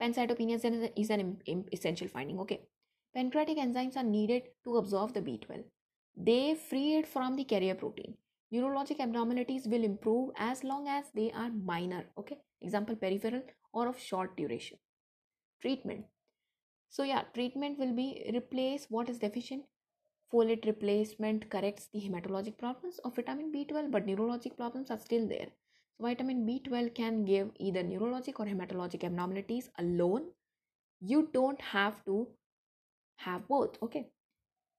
Pancytopenia 0.00 0.54
is 0.96 1.10
an 1.10 1.66
essential 1.72 2.08
finding. 2.08 2.38
Okay, 2.40 2.62
Pancreatic 3.14 3.58
enzymes 3.58 3.96
are 3.96 4.02
needed 4.02 4.42
to 4.64 4.76
absorb 4.76 5.14
the 5.14 5.20
B12. 5.20 5.64
They 6.16 6.54
free 6.54 6.96
it 6.96 7.06
from 7.06 7.36
the 7.36 7.44
carrier 7.44 7.74
protein. 7.74 8.14
Neurologic 8.52 9.00
abnormalities 9.00 9.66
will 9.66 9.84
improve 9.84 10.30
as 10.36 10.62
long 10.62 10.88
as 10.88 11.06
they 11.14 11.32
are 11.32 11.50
minor. 11.50 12.04
Okay, 12.18 12.38
example 12.60 12.96
peripheral 12.96 13.42
or 13.72 13.88
of 13.88 13.98
short 13.98 14.36
duration. 14.36 14.78
Treatment. 15.60 16.06
So, 16.90 17.02
yeah, 17.02 17.22
treatment 17.34 17.78
will 17.78 17.94
be 17.94 18.30
replace 18.34 18.86
what 18.88 19.08
is 19.08 19.18
deficient. 19.18 19.64
folate 20.32 20.66
replacement 20.66 21.48
corrects 21.50 21.88
the 21.92 22.00
hematologic 22.00 22.58
problems 22.58 22.98
of 23.04 23.16
vitamin 23.16 23.52
B12, 23.52 23.90
but 23.90 24.06
neurologic 24.06 24.56
problems 24.56 24.90
are 24.90 24.98
still 24.98 25.26
there. 25.26 25.48
So 25.96 26.04
vitamin 26.04 26.46
B12 26.46 26.94
can 26.94 27.24
give 27.24 27.50
either 27.58 27.82
neurologic 27.82 28.38
or 28.38 28.46
hematologic 28.46 29.04
abnormalities 29.04 29.70
alone. 29.78 30.26
You 31.00 31.28
don't 31.32 31.60
have 31.60 32.04
to 32.04 32.28
have 33.16 33.48
both. 33.48 33.82
Okay. 33.82 34.10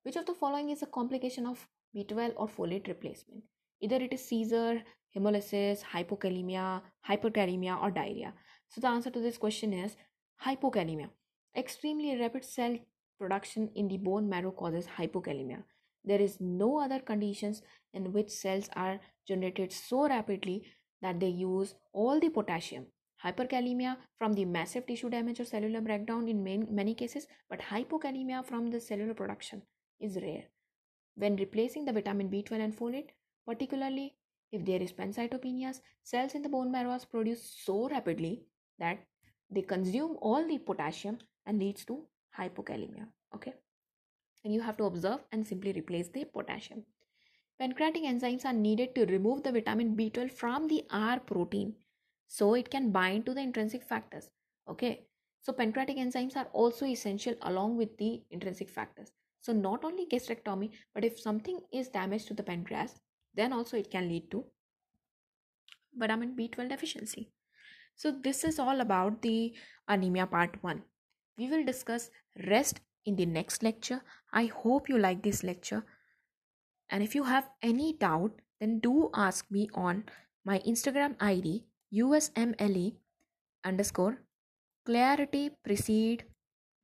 Which 0.03 0.15
of 0.15 0.25
the 0.25 0.33
following 0.33 0.69
is 0.69 0.81
a 0.81 0.85
complication 0.85 1.45
of 1.45 1.67
B12 1.95 2.33
or 2.37 2.47
folate 2.47 2.87
replacement? 2.87 3.43
Either 3.81 3.97
it 3.97 4.13
is 4.13 4.25
seizure, 4.25 4.81
hemolysis, 5.15 5.81
hypokalemia, 5.81 6.81
hyperkalemia, 7.07 7.81
or 7.81 7.91
diarrhea. 7.91 8.33
So 8.69 8.81
the 8.81 8.87
answer 8.87 9.09
to 9.09 9.19
this 9.19 9.37
question 9.37 9.73
is 9.73 9.97
hypokalemia. 10.45 11.09
Extremely 11.55 12.17
rapid 12.19 12.45
cell 12.45 12.77
production 13.19 13.69
in 13.75 13.87
the 13.87 13.97
bone 13.97 14.29
marrow 14.29 14.51
causes 14.51 14.87
hypokalemia. 14.97 15.63
There 16.05 16.21
is 16.21 16.39
no 16.39 16.79
other 16.79 16.99
conditions 16.99 17.61
in 17.93 18.13
which 18.13 18.29
cells 18.29 18.69
are 18.75 18.99
generated 19.27 19.73
so 19.73 20.07
rapidly 20.07 20.63
that 21.01 21.19
they 21.19 21.27
use 21.27 21.75
all 21.93 22.19
the 22.19 22.29
potassium. 22.29 22.85
Hyperkalemia 23.23 23.97
from 24.17 24.33
the 24.33 24.45
massive 24.45 24.87
tissue 24.87 25.09
damage 25.09 25.41
or 25.41 25.45
cellular 25.45 25.81
breakdown 25.81 26.27
in 26.29 26.41
many, 26.41 26.65
many 26.69 26.93
cases, 26.93 27.27
but 27.49 27.59
hypokalemia 27.59 28.45
from 28.45 28.71
the 28.71 28.79
cellular 28.79 29.13
production 29.13 29.61
is 29.99 30.15
rare. 30.15 30.45
When 31.15 31.35
replacing 31.35 31.83
the 31.83 31.91
vitamin 31.91 32.29
B12 32.29 32.63
and 32.63 32.77
folate, 32.77 33.09
particularly 33.45 34.15
if 34.53 34.63
there 34.63 34.81
is 34.81 34.93
pancytopenias, 34.93 35.81
cells 36.03 36.33
in 36.33 36.41
the 36.41 36.49
bone 36.49 36.71
marrow 36.71 36.91
are 36.91 36.99
produced 37.11 37.65
so 37.65 37.89
rapidly 37.89 38.45
that 38.79 38.99
they 39.49 39.61
consume 39.61 40.17
all 40.21 40.47
the 40.47 40.57
potassium 40.57 41.17
and 41.45 41.59
leads 41.59 41.85
to 41.85 42.03
hypokalemia 42.37 43.07
okay? 43.33 43.53
And 44.43 44.53
you 44.53 44.61
have 44.61 44.77
to 44.77 44.85
observe 44.85 45.19
and 45.31 45.45
simply 45.45 45.73
replace 45.73 46.07
the 46.07 46.25
potassium. 46.25 46.83
Pancreatic 47.59 48.03
enzymes 48.03 48.45
are 48.45 48.53
needed 48.53 48.95
to 48.95 49.05
remove 49.05 49.43
the 49.43 49.51
vitamin 49.51 49.95
b12 49.95 50.31
from 50.31 50.67
the 50.67 50.85
r 50.89 51.19
protein 51.19 51.73
so 52.27 52.53
it 52.53 52.69
can 52.69 52.91
bind 52.91 53.25
to 53.25 53.33
the 53.33 53.41
intrinsic 53.41 53.83
factors 53.83 54.29
okay? 54.69 55.05
So 55.41 55.53
pancreatic 55.53 55.97
enzymes 55.97 56.35
are 56.35 56.47
also 56.53 56.85
essential 56.85 57.35
along 57.41 57.77
with 57.77 57.97
the 57.97 58.21
intrinsic 58.29 58.69
factors. 58.69 59.11
So 59.41 59.53
not 59.53 59.83
only 59.83 60.05
gastrectomy 60.05 60.71
but 60.93 61.05
if 61.05 61.19
something 61.19 61.59
is 61.73 61.89
damaged 61.89 62.27
to 62.27 62.33
the 62.33 62.43
pancreas 62.43 62.99
then 63.33 63.53
also 63.53 63.77
it 63.77 63.89
can 63.91 64.07
lead 64.07 64.29
to 64.31 64.45
vitamin 65.97 66.35
b12 66.35 66.69
deficiency 66.69 67.31
so 68.03 68.11
this 68.27 68.43
is 68.51 68.59
all 68.65 68.85
about 68.87 69.21
the 69.27 69.37
anemia 69.95 70.27
part 70.35 70.61
1 70.61 70.83
we 71.39 71.49
will 71.49 71.65
discuss 71.71 72.09
rest 72.47 72.81
in 73.05 73.15
the 73.15 73.25
next 73.25 73.63
lecture. 73.63 74.01
I 74.33 74.45
hope 74.45 74.89
you 74.89 74.97
like 74.97 75.23
this 75.23 75.43
lecture. 75.43 75.83
And 76.89 77.03
if 77.03 77.15
you 77.15 77.23
have 77.23 77.49
any 77.61 77.93
doubt, 77.93 78.31
then 78.59 78.79
do 78.79 79.09
ask 79.13 79.49
me 79.49 79.69
on 79.73 80.03
my 80.45 80.59
Instagram 80.59 81.15
ID 81.19 81.65
usmle 81.91 82.95
underscore 83.65 84.21
clarity 84.85 85.49
precede 85.63 86.23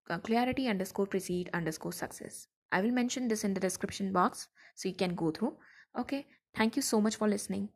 uh, 0.09 0.17
clarity 0.17 0.67
underscore 0.67 1.05
precede 1.05 1.49
underscore 1.53 1.93
success. 1.93 2.47
I 2.71 2.81
will 2.81 2.91
mention 2.91 3.27
this 3.27 3.43
in 3.43 3.53
the 3.53 3.59
description 3.59 4.11
box 4.11 4.47
so 4.75 4.89
you 4.89 4.95
can 4.95 5.15
go 5.15 5.31
through. 5.31 5.55
Okay, 5.99 6.25
thank 6.55 6.75
you 6.75 6.81
so 6.81 7.01
much 7.01 7.15
for 7.17 7.27
listening. 7.27 7.69